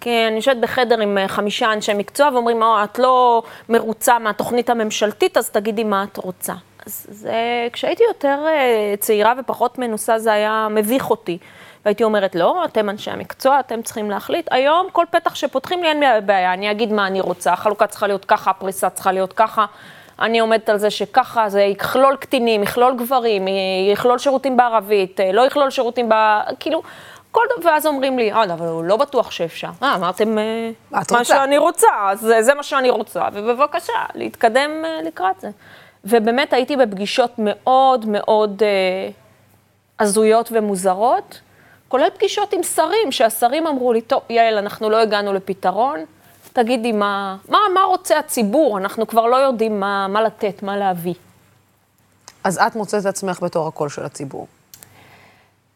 [0.00, 4.70] כי אני יושבת בחדר עם אה, חמישה אנשי מקצוע ואומרים, או, את לא מרוצה מהתוכנית
[4.70, 6.52] הממשלתית, אז תגידי מה את רוצה.
[6.86, 11.38] אז זה, כשהייתי יותר אה, צעירה ופחות מנוסה, זה היה מביך אותי.
[11.84, 14.48] והייתי אומרת, לא, אתם אנשי המקצוע, אתם צריכים להחליט.
[14.50, 18.24] היום כל פתח שפותחים לי אין בעיה, אני אגיד מה אני רוצה, החלוקה צריכה להיות
[18.24, 19.66] ככה, הפריסה צריכה להיות ככה.
[20.20, 23.44] אני עומדת על זה שככה, זה יכלול קטינים, יכלול גברים,
[23.92, 26.14] יכלול שירותים בערבית, לא יכלול שירותים ב...
[26.60, 26.82] כאילו,
[27.30, 29.68] כל דבר, ואז אומרים לי, אה, אבל הוא לא בטוח שאפשר.
[29.82, 31.24] אה, אמרתם אה, מה רוצה?
[31.24, 35.50] שאני רוצה, אז זה- זה מה שאני רוצה, ובבקשה, להתקדם אה, לקראת זה.
[36.04, 39.10] ובאמת הייתי בפגישות מאוד מאוד אה,
[40.00, 41.40] הזויות ומוזרות,
[41.88, 45.98] כולל פגישות עם שרים, שהשרים אמרו לי, טוב, יעל, אנחנו לא הגענו לפתרון,
[46.54, 51.14] תגידי מה, מה, מה רוצה הציבור, אנחנו כבר לא יודעים מה, מה לתת, מה להביא.
[52.44, 54.46] אז את מוצאת את עצמך בתור הקול של הציבור.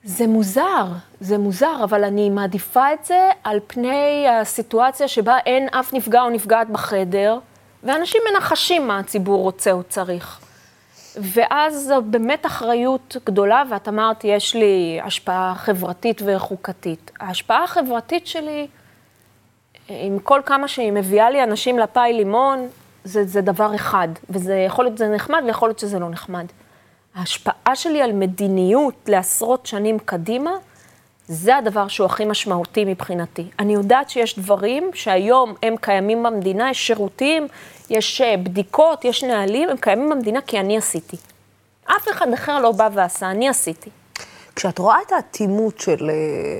[0.05, 0.87] זה מוזר,
[1.21, 6.31] זה מוזר, אבל אני מעדיפה את זה על פני הסיטואציה שבה אין אף נפגע או
[6.31, 7.39] נפגעת בחדר,
[7.83, 10.41] ואנשים מנחשים מה הציבור רוצה או צריך.
[11.17, 17.11] ואז זו באמת אחריות גדולה, ואת אמרת, יש לי השפעה חברתית וחוקתית.
[17.21, 18.67] ההשפעה החברתית שלי,
[19.89, 22.69] עם כל כמה שהיא מביאה לי אנשים לפאי לימון,
[23.05, 26.47] זה, זה דבר אחד, וזה יכול להיות שזה נחמד ויכול להיות שזה לא נחמד.
[27.15, 30.51] ההשפעה שלי על מדיניות לעשרות שנים קדימה,
[31.29, 33.47] זה הדבר שהוא הכי משמעותי מבחינתי.
[33.59, 37.47] אני יודעת שיש דברים שהיום הם קיימים במדינה, יש שירותים,
[37.91, 41.17] יש אה, בדיקות, יש נהלים, הם קיימים במדינה כי אני עשיתי.
[41.85, 43.91] אף אחד אחר לא בא ועשה, אני עשיתי.
[44.57, 46.15] כשאת רואה את האטימות של אה,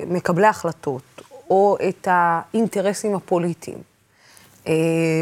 [0.07, 1.03] מקבלי ההחלטות,
[1.51, 3.79] או את האינטרסים הפוליטיים,
[4.67, 4.73] אה,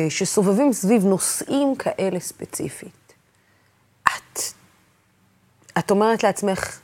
[0.09, 3.13] שסובבים סביב נושאים כאלה ספציפית,
[4.03, 4.41] את,
[5.79, 6.81] את אומרת לעצמך,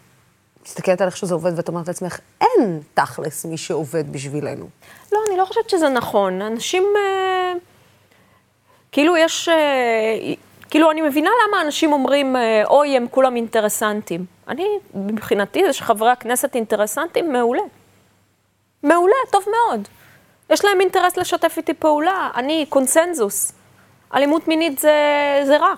[0.66, 4.66] מסתכלת על איך שזה עובד, ואת אומרת לעצמך, אין תכלס מי שעובד בשבילנו.
[5.12, 6.42] לא, אני לא חושבת שזה נכון.
[6.42, 7.52] אנשים, אה,
[8.92, 10.34] כאילו יש, אה,
[10.70, 14.24] כאילו אני מבינה למה אנשים אומרים, אה, אוי, הם כולם אינטרסנטים.
[14.48, 17.62] אני, מבחינתי, זה שחברי הכנסת אינטרסנטים, מעולה.
[18.82, 19.88] מעולה, טוב מאוד.
[20.50, 23.52] יש להם אינטרס לשתף איתי פעולה, אני קונסנזוס.
[24.14, 24.92] אלימות מינית זה,
[25.44, 25.74] זה רע.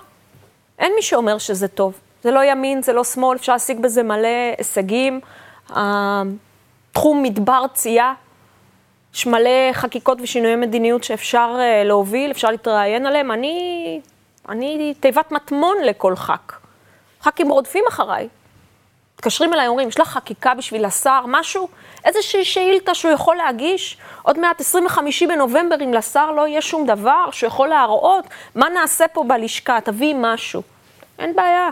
[0.79, 2.01] אין מי שאומר שזה טוב.
[2.23, 5.21] זה לא ימין, זה לא שמאל, אפשר להשיג בזה מלא הישגים.
[6.93, 8.13] תחום מדבר צייה,
[9.15, 13.33] יש מלא חקיקות ושינויי מדיניות שאפשר uh, להוביל, אפשר להתראיין עליהם.
[13.33, 14.01] אני,
[14.49, 16.59] אני תיבת מטמון לכל ח"כ.
[17.23, 18.29] ח"כים רודפים אחריי.
[19.25, 21.69] מתקשרים אליי, אומרים, יש לך חקיקה בשביל השר, משהו?
[22.05, 23.97] איזושהי שאילתה שהוא יכול להגיש?
[24.23, 29.09] עוד מעט 25 בנובמבר, אם לשר לא יהיה שום דבר שהוא יכול להראות, מה נעשה
[29.09, 29.81] פה בלשכה?
[29.81, 30.63] תביאי משהו.
[31.19, 31.71] אין בעיה.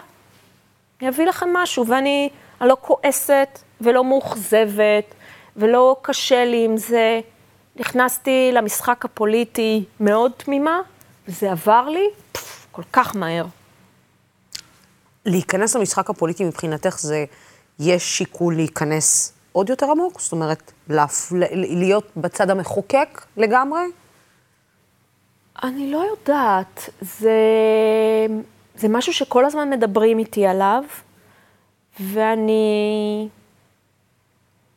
[1.00, 2.28] אני אביא לכם משהו, ואני
[2.60, 5.14] אני לא כועסת ולא מאוכזבת,
[5.56, 7.20] ולא קשה לי עם זה.
[7.76, 10.80] נכנסתי למשחק הפוליטי מאוד תמימה,
[11.28, 13.44] וזה עבר לי פף, כל כך מהר.
[15.26, 17.24] להיכנס למשחק הפוליטי מבחינתך זה,
[17.78, 20.20] יש שיקול להיכנס עוד יותר עמוק?
[20.20, 21.32] זאת אומרת, להפ...
[21.52, 23.82] להיות בצד המחוקק לגמרי?
[25.62, 26.90] אני לא יודעת.
[27.00, 27.38] זה,
[28.74, 30.84] זה משהו שכל הזמן מדברים איתי עליו,
[32.00, 33.28] ואני...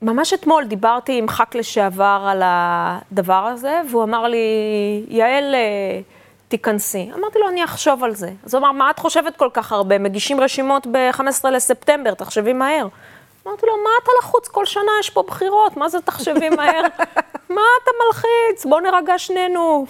[0.01, 4.37] ממש אתמול דיברתי עם ח"כ לשעבר על הדבר הזה, והוא אמר לי,
[5.07, 6.01] יעל, אה,
[6.47, 7.11] תיכנסי.
[7.13, 8.31] אמרתי לו, אני אחשוב על זה.
[8.43, 9.97] אז הוא אמר, מה את חושבת כל כך הרבה?
[9.97, 12.87] מגישים רשימות ב-15 לספטמבר, תחשבי מהר.
[13.47, 14.47] אמרתי לו, מה אתה לחוץ?
[14.47, 16.81] כל שנה יש פה בחירות, מה זה תחשבי מהר?
[17.55, 18.65] מה אתה מלחיץ?
[18.65, 19.85] בוא נרגע שנינו.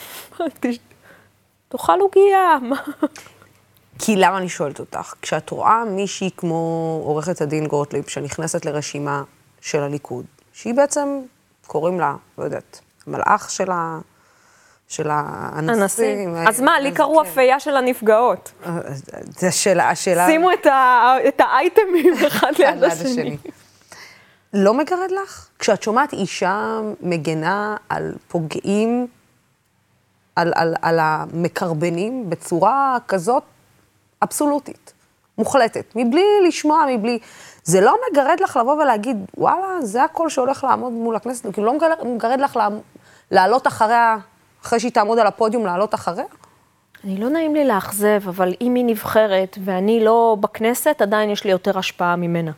[1.70, 2.58] תאכל עוגייה.
[4.00, 5.13] כי למה אני שואלת אותך?
[5.22, 9.24] כשאת רואה מישהי כמו עורכת הדין גוטליב, שנכנסת לרשימה
[9.62, 11.22] של הליכוד, שהיא בעצם,
[11.68, 14.00] קוראים לה, לא יודעת, המלאך של ה...
[14.88, 16.28] של הנשיא.
[16.48, 17.30] אז מה, לי קראו כן.
[17.30, 18.52] אפייה של הנפגעות.
[19.28, 20.28] זה השאלה, השאלה...
[20.28, 20.52] שימו
[21.28, 23.38] את האייטמים אחד ליד השני.
[24.54, 25.48] לא מגרד לך?
[25.60, 29.08] כשאת שומעת אישה מגנה על פוגעים,
[30.36, 33.43] על, על, על המקרבנים, בצורה כזאת
[34.24, 34.93] אבסולוטית,
[35.38, 37.19] מוחלטת, מבלי לשמוע, מבלי...
[37.63, 41.95] זה לא מגרד לך לבוא ולהגיד, וואלה, זה הקול שהולך לעמוד מול הכנסת, כאילו לא
[42.04, 42.60] מגרד לך
[43.32, 44.17] לעלות אחריה
[44.65, 46.25] אחרי שהיא תעמוד על הפודיום, לעלות אחריה?
[47.04, 51.51] אני לא נעים לי לאכזב, אבל אם היא נבחרת ואני לא בכנסת, עדיין יש לי
[51.51, 52.51] יותר השפעה ממנה.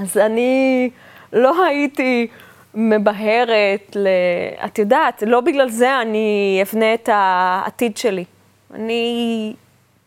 [0.00, 0.90] אז אני
[1.32, 2.26] לא הייתי
[2.74, 4.08] מבהרת ל...
[4.64, 8.24] את יודעת, לא בגלל זה אני אבנה את העתיד שלי.
[8.74, 9.54] אני,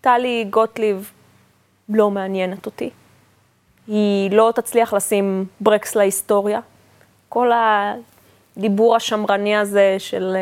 [0.02, 1.12] טלי גוטליב
[1.90, 2.90] לא מעניינת אותי.
[3.88, 6.60] היא לא תצליח לשים ברקס להיסטוריה.
[7.30, 7.94] כל ה...
[8.58, 10.38] הדיבור השמרני הזה של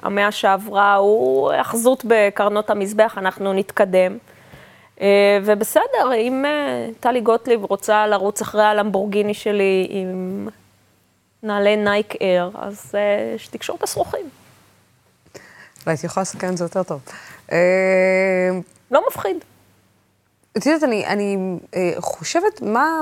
[0.00, 4.18] uh, המאה שעברה הוא אחזות בקרנות המזבח, אנחנו נתקדם.
[4.96, 5.00] Uh,
[5.44, 10.48] ובסדר, אם uh, טלי גוטליב רוצה לרוץ אחרי הלמבורגיני שלי עם
[11.42, 14.28] נעלי נייק אייר, אז uh, שתקשור את השרוכים.
[15.86, 17.00] והייתי יכולה לסכם את זה יותר טוב.
[18.90, 19.36] לא מפחיד.
[20.56, 21.36] את יודעת, אני, אני
[21.98, 23.00] חושבת מה...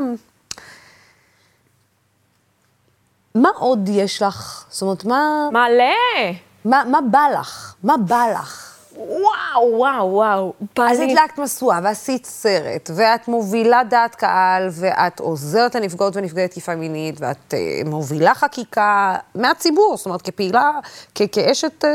[3.35, 4.65] מה עוד יש לך?
[4.71, 5.49] זאת אומרת, מה...
[5.53, 6.33] מלא.
[6.65, 7.75] מה, מה בא לך?
[7.83, 8.67] מה בא לך?
[8.97, 10.53] וואו, וואו, וואו.
[10.79, 17.21] אז הדלקת משואה, ועשית סרט, ואת מובילה דעת קהל, ואת עוזרת לנפגעות ונפגעי תקיפה מינית,
[17.21, 20.71] ואת uh, מובילה חקיקה מהציבור, זאת אומרת, כפעילה,
[21.15, 21.87] כ- כאשת, uh,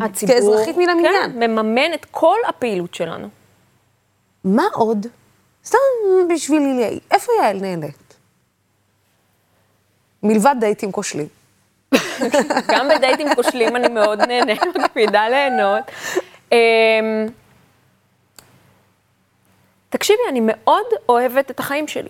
[0.00, 1.32] הציבור, כאזרחית מן המניין.
[1.32, 3.28] כן, מממן את כל הפעילות שלנו.
[4.44, 5.06] מה עוד?
[5.64, 5.78] סתם
[6.34, 8.07] בשבילי, איפה יעל נהנית?
[10.22, 11.28] מלבד דייטים כושלים.
[12.68, 15.84] גם בדייטים כושלים אני מאוד נהנית, מקפידה ליהנות.
[16.52, 17.26] אמ,
[19.90, 22.08] תקשיבי, אני מאוד אוהבת את החיים שלי.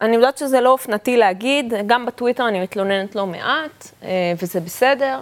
[0.00, 5.20] אני יודעת שזה לא אופנתי להגיד, גם בטוויטר אני מתלוננת לא מעט, אה, וזה בסדר,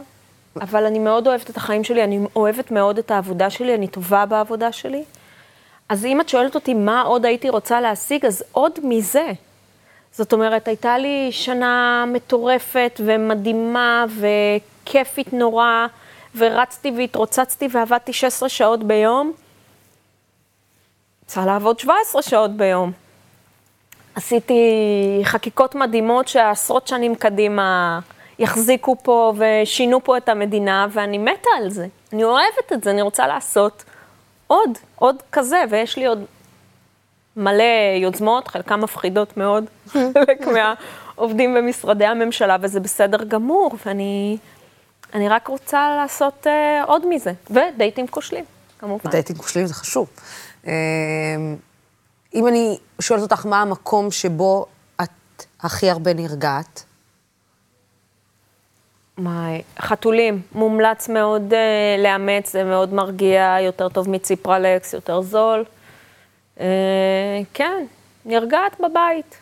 [0.61, 4.27] אבל אני מאוד אוהבת את החיים שלי, אני אוהבת מאוד את העבודה שלי, אני טובה
[4.27, 5.05] בעבודה שלי.
[5.89, 9.33] אז אם את שואלת אותי מה עוד הייתי רוצה להשיג, אז עוד מזה.
[10.17, 15.87] זאת אומרת, הייתה לי שנה מטורפת ומדהימה וכיפית נורא,
[16.37, 19.33] ורצתי והתרוצצתי ועבדתי 16 שעות ביום.
[21.25, 22.93] רוצה לעבוד 17 שעות ביום.
[24.15, 24.55] עשיתי
[25.25, 28.01] חקיקות מדהימות שעשרות שנים קדימה
[28.39, 31.87] יחזיקו פה ושינו פה את המדינה, ואני מתה על זה.
[32.13, 33.85] אני אוהבת את זה, אני רוצה לעשות
[34.47, 36.25] עוד, עוד כזה, ויש לי עוד
[37.37, 37.65] מלא
[38.03, 39.65] יוזמות, חלקן מפחידות מאוד,
[40.15, 44.39] חלק מהעובדים במשרדי הממשלה, וזה בסדר גמור, ואני
[45.15, 48.45] אני רק רוצה לעשות uh, עוד מזה, ודייטים כושלים,
[48.79, 49.11] כמובן.
[49.11, 50.09] דייטים כושלים זה חשוב.
[50.65, 50.69] Uh,
[52.35, 54.67] אם אני שואלת אותך מה המקום שבו
[55.03, 56.85] את הכי הרבה נרגעת,
[59.19, 65.65] מה, חתולים, מומלץ מאוד uh, לאמץ, זה מאוד מרגיע, יותר טוב מציפרלקס, יותר זול.
[66.61, 66.67] אה,
[67.55, 67.87] כן,
[68.25, 69.37] נרגעת בבית.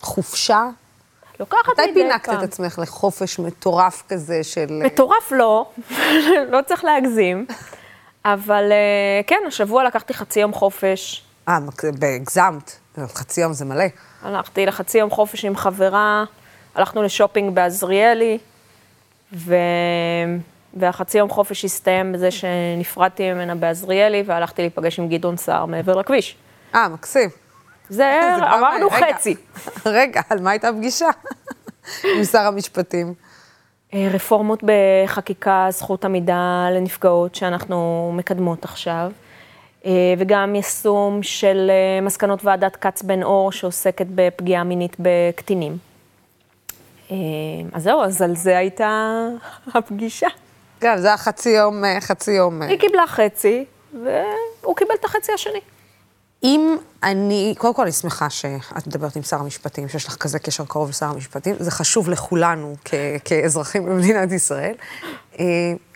[0.00, 0.68] חופשה?
[1.40, 1.84] לוקחת מדי פעם.
[1.84, 4.66] מתי פינקת את עצמך לחופש מטורף כזה של...
[4.82, 5.70] אה, מטורף לא,
[6.52, 7.46] לא צריך להגזים.
[8.24, 11.24] אבל אה, כן, השבוע לקחתי חצי יום חופש.
[11.48, 11.58] אה,
[12.16, 12.78] הגזמת.
[12.98, 13.84] חצי יום זה מלא.
[14.22, 16.24] הלכתי לחצי יום חופש עם חברה,
[16.74, 18.38] הלכנו לשופינג בעזריאלי,
[19.32, 19.54] ו...
[20.76, 26.36] והחצי יום חופש הסתיים בזה שנפרדתי ממנה בעזריאלי, והלכתי להיפגש עם גדעון סער מעבר לכביש.
[26.74, 27.28] אה, מקסים.
[27.88, 28.20] זה,
[28.58, 29.34] אמרנו חצי.
[29.86, 31.08] רגע, על מה הייתה הפגישה?
[32.16, 33.14] עם שר המשפטים.
[33.94, 39.12] אה, רפורמות בחקיקה, זכות עמידה לנפגעות שאנחנו מקדמות עכשיו,
[39.86, 45.78] אה, וגם יישום של אה, מסקנות ועדת כץ בן אור שעוסקת בפגיעה מינית בקטינים.
[47.72, 49.10] אז זהו, אז על זה הייתה
[49.74, 50.28] הפגישה.
[50.84, 52.62] כן, זה היה חצי יום, אה, חצי יום.
[52.62, 52.68] אה.
[52.68, 55.60] היא קיבלה חצי, והוא קיבל את החצי השני.
[56.42, 60.64] אם אני, קודם כל אני שמחה שאת מדברת עם שר המשפטים, שיש לך כזה קשר
[60.64, 64.74] קרוב לשר המשפטים, זה חשוב לכולנו כ- כאזרחים במדינת ישראל.
[65.38, 65.44] אה,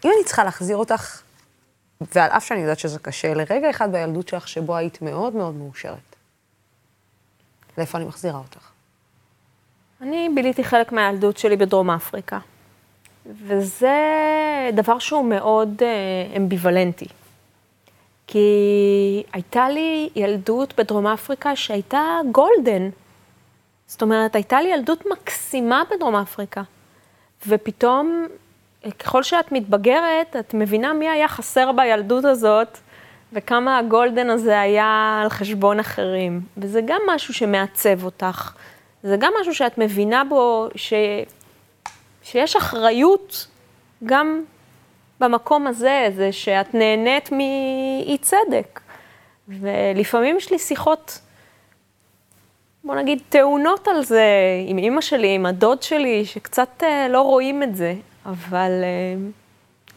[0.04, 1.20] אם אני צריכה להחזיר אותך,
[2.14, 6.16] ועל אף שאני יודעת שזה קשה, לרגע אחד בילדות שלך שבו היית מאוד מאוד מאושרת,
[7.78, 8.68] לאיפה אני מחזירה אותך?
[10.00, 12.38] אני ביליתי חלק מהילדות שלי בדרום אפריקה,
[13.26, 13.98] וזה
[14.72, 17.06] דבר שהוא מאוד אה, אמביוולנטי.
[18.26, 22.02] כי הייתה לי ילדות בדרום אפריקה שהייתה
[22.32, 22.90] גולדן.
[23.86, 26.62] זאת אומרת, הייתה לי ילדות מקסימה בדרום אפריקה.
[27.46, 28.26] ופתאום,
[28.98, 32.78] ככל שאת מתבגרת, את מבינה מי היה חסר בילדות הזאת,
[33.32, 36.40] וכמה הגולדן הזה היה על חשבון אחרים.
[36.56, 38.52] וזה גם משהו שמעצב אותך.
[39.02, 40.92] זה גם משהו שאת מבינה בו ש...
[42.30, 43.46] שיש אחריות
[44.04, 44.44] גם
[45.20, 48.80] במקום הזה, זה שאת נהנית מאי צדק.
[49.48, 51.20] ולפעמים יש לי שיחות,
[52.84, 54.24] בוא נגיד, טעונות על זה
[54.66, 57.94] עם אימא שלי, עם הדוד שלי, שקצת uh, לא רואים את זה.
[58.26, 59.32] אבל uh,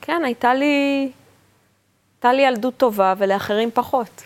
[0.01, 1.11] כן, הייתה לי,
[2.15, 4.21] הייתה לי ילדות טובה ולאחרים פחות.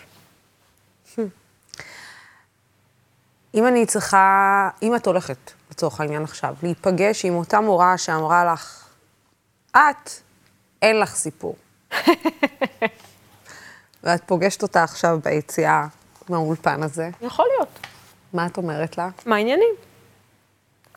[3.54, 8.88] אם אני צריכה, אם את הולכת, לצורך העניין עכשיו, להיפגש עם אותה מורה שאמרה לך,
[9.72, 10.10] את,
[10.82, 11.56] אין לך סיפור.
[14.04, 15.86] ואת פוגשת אותה עכשיו ביציאה
[16.28, 17.10] מהאולפן הזה.
[17.22, 17.78] יכול להיות.
[18.32, 19.08] מה את אומרת לה?
[19.26, 19.74] מה העניינים?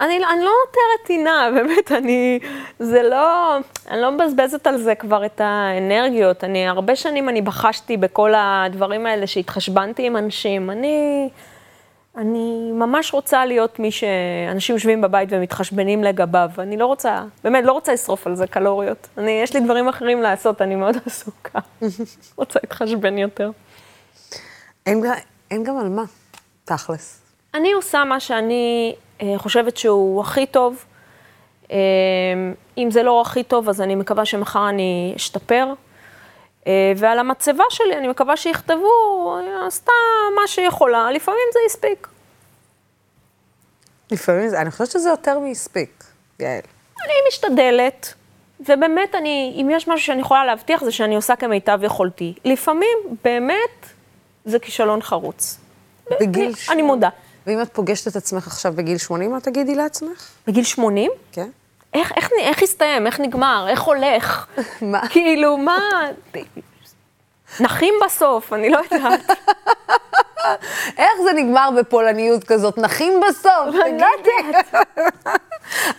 [0.02, 2.40] אני, אני לא נותרת טינה, באמת, אני,
[2.80, 3.58] זה לא,
[3.90, 6.44] אני לא מבזבזת על זה כבר את האנרגיות.
[6.44, 10.70] אני, הרבה שנים אני בחשתי בכל הדברים האלה שהתחשבנתי עם אנשים.
[10.70, 11.30] אני,
[12.18, 16.50] אני ממש רוצה להיות מי שאנשים יושבים בבית ומתחשבנים לגביו.
[16.58, 19.08] אני לא רוצה, באמת, לא רוצה לשרוף על זה קלוריות.
[19.18, 21.60] אני, יש לי דברים אחרים לעשות, אני מאוד עסוקה.
[22.36, 23.52] רוצה להתחשבן יותר.
[24.86, 25.04] אין,
[25.52, 26.04] אין גם על מה,
[26.66, 27.22] תכלס.
[27.54, 30.86] אני עושה מה שאני אה, חושבת שהוא הכי טוב.
[31.72, 31.78] אה,
[32.78, 35.74] אם זה לא הכי טוב, אז אני מקווה שמחר אני אשתפר.
[36.70, 39.92] אה, ועל המצבה שלי, אני מקווה שיכתבו, עשתה
[40.36, 42.08] מה שיכולה, לפעמים זה הספיק.
[44.12, 46.04] לפעמים זה, אני חושבת שזה יותר מהספיק,
[46.40, 46.62] יעל.
[47.06, 48.14] אני משתדלת,
[48.60, 52.34] ובאמת, אני, אם יש משהו שאני יכולה להבטיח, זה שאני עושה כמיטב יכולתי.
[52.46, 53.86] לפעמים, באמת,
[54.46, 55.58] זה כישלון חרוץ.
[56.22, 56.46] בגיל...
[56.46, 57.10] אני, אני מודה.
[57.48, 60.30] ואם את פוגשת את עצמך עכשיו בגיל 80, מה תגידי לעצמך?
[60.48, 61.12] בגיל 80?
[61.32, 61.50] כן.
[61.94, 63.08] איך, איך, איך הסתיים?
[63.08, 63.66] איך נגמר?
[63.70, 64.46] איך הולך?
[64.82, 65.08] מה?
[65.10, 65.80] כאילו, מה...
[67.60, 69.32] נחים בסוף, אני לא יודעת.
[70.98, 72.78] איך זה נגמר בפולניות כזאת?
[72.78, 74.28] נחים בסוף, לא יודעת.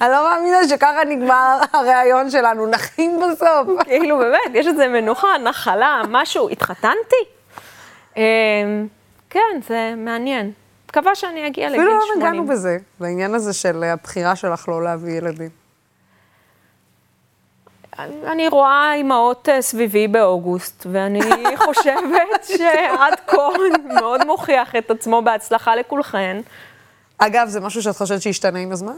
[0.00, 3.68] אני לא מאמינה שככה נגמר הריאיון שלנו, נחים בסוף.
[3.84, 6.48] כאילו, באמת, יש איזה מנוחה, נחלה, משהו.
[6.48, 7.24] התחתנתי?
[8.16, 8.22] אמ,
[9.30, 10.52] כן, זה מעניין.
[10.88, 11.98] מקווה שאני אגיע לגיל 80.
[11.98, 15.59] אפילו לא נגענו בזה, בעניין הזה של הבחירה שלך לא להביא ילדים.
[18.26, 21.20] אני רואה אימהות אה, סביבי באוגוסט, ואני
[21.66, 23.48] חושבת שעד כה
[23.94, 26.40] מאוד מוכיח את עצמו בהצלחה לכולכן.
[27.18, 28.96] אגב, זה משהו שאת חושבת שישתנה עם הזמן?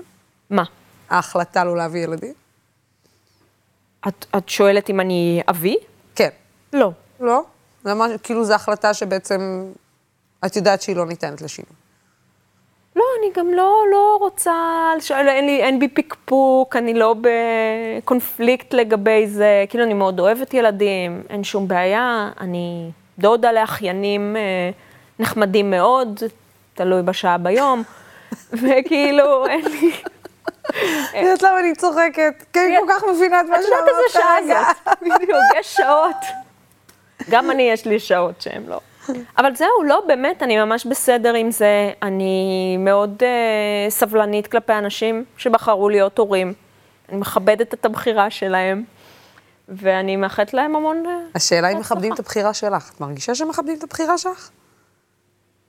[0.51, 0.65] מה?
[1.11, 2.33] ההחלטה לא להביא ילדים?
[4.09, 5.77] את, את שואלת אם אני אבי?
[6.15, 6.29] כן.
[6.73, 6.91] לא.
[7.21, 7.43] לא?
[7.85, 9.73] זה מה, כאילו זו החלטה שבעצם
[10.47, 11.82] את יודעת שהיא לא ניתנת לשינוי.
[13.23, 14.53] לא, אני גם לא, לא רוצה,
[14.97, 17.15] לשאול, אין, לי, אין בי פקפוק, אני לא
[18.01, 24.71] בקונפליקט לגבי זה, כאילו אני מאוד אוהבת ילדים, אין שום בעיה, אני דודה לאחיינים אה,
[25.19, 26.21] נחמדים מאוד,
[26.75, 27.83] תלוי בשעה ביום,
[28.63, 29.93] וכאילו, אין לי...
[31.11, 32.45] את יודעת למה אני צוחקת?
[32.53, 34.73] כי אני כל כך מבינה את מה את יודעת איזה שאמרת שעה.
[34.85, 36.17] זאת, בדיוק, יש שעות.
[37.31, 38.81] גם אני, יש לי שעות שהן לא.
[39.39, 41.91] אבל זהו, לא, באמת, אני ממש בסדר עם זה.
[42.03, 46.53] אני מאוד uh, סבלנית כלפי אנשים שבחרו להיות הורים.
[47.09, 48.85] אני מכבדת את הבחירה שלהם,
[49.69, 51.07] ואני מאחלת להם המון...
[51.07, 51.79] אה, השאלה אם.
[51.79, 52.91] מכבדים את הבחירה שלך.
[52.95, 54.51] את מרגישה שמכבדים את הבחירה שלך?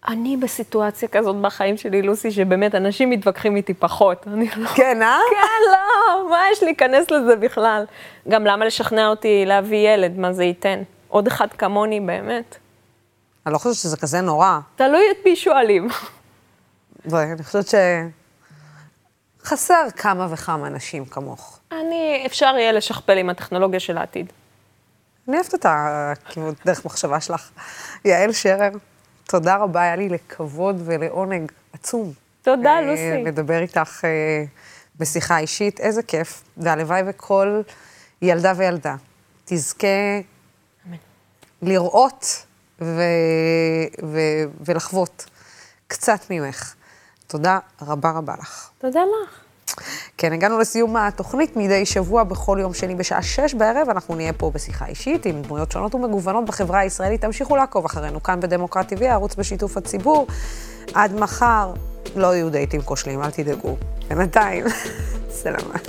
[0.08, 4.28] אני בסיטואציה כזאת בחיים שלי, לוסי, שבאמת אנשים מתווכחים איתי פחות.
[4.28, 4.68] אני לא...
[4.68, 5.18] כן, אה?
[5.30, 7.86] כן, לא, מה יש להיכנס לזה בכלל?
[8.30, 10.82] גם למה לשכנע אותי להביא ילד, מה זה ייתן?
[11.08, 12.58] עוד אחד כמוני, באמת.
[13.46, 14.60] אני לא חושבת שזה כזה נורא.
[14.76, 15.88] תלוי את מי שואלים.
[17.06, 17.76] ואני חושבת ש...
[19.44, 21.60] חסר כמה וכמה אנשים כמוך.
[21.72, 24.34] אני, אפשר יהיה לשכפל עם הטכנולוגיה של העתיד.
[25.28, 27.50] אני אוהבת את הכיוון, דרך מחשבה שלך.
[28.06, 28.70] יעל שרר,
[29.28, 32.14] תודה רבה, היה לי לכבוד ולעונג עצום.
[32.42, 33.24] תודה, אה, לוסי.
[33.26, 34.44] לדבר איתך אה,
[35.00, 37.62] בשיחה אישית, איזה כיף, והלוואי וכל
[38.22, 38.96] ילדה וילדה
[39.46, 39.88] תזכה.
[41.62, 42.46] לראות
[42.82, 43.02] ו...
[44.04, 44.20] ו...
[44.66, 45.26] ולחוות
[45.88, 46.74] קצת ממך.
[47.28, 48.70] תודה רבה רבה לך.
[48.78, 49.40] תודה לך.
[50.18, 53.90] כן, הגענו לסיום התוכנית מדי שבוע בכל יום שני בשעה שש בערב.
[53.90, 57.22] אנחנו נהיה פה בשיחה אישית עם דמויות שונות ומגוונות בחברה הישראלית.
[57.22, 60.28] תמשיכו לעקוב אחרינו כאן בדמוקרט TV, הערוץ בשיתוף הציבור.
[60.94, 61.74] עד מחר
[62.16, 63.78] לא יהיו דייטים כושלים, אל תדאגו.
[64.10, 64.66] בינתיים,
[65.42, 65.88] סלמת.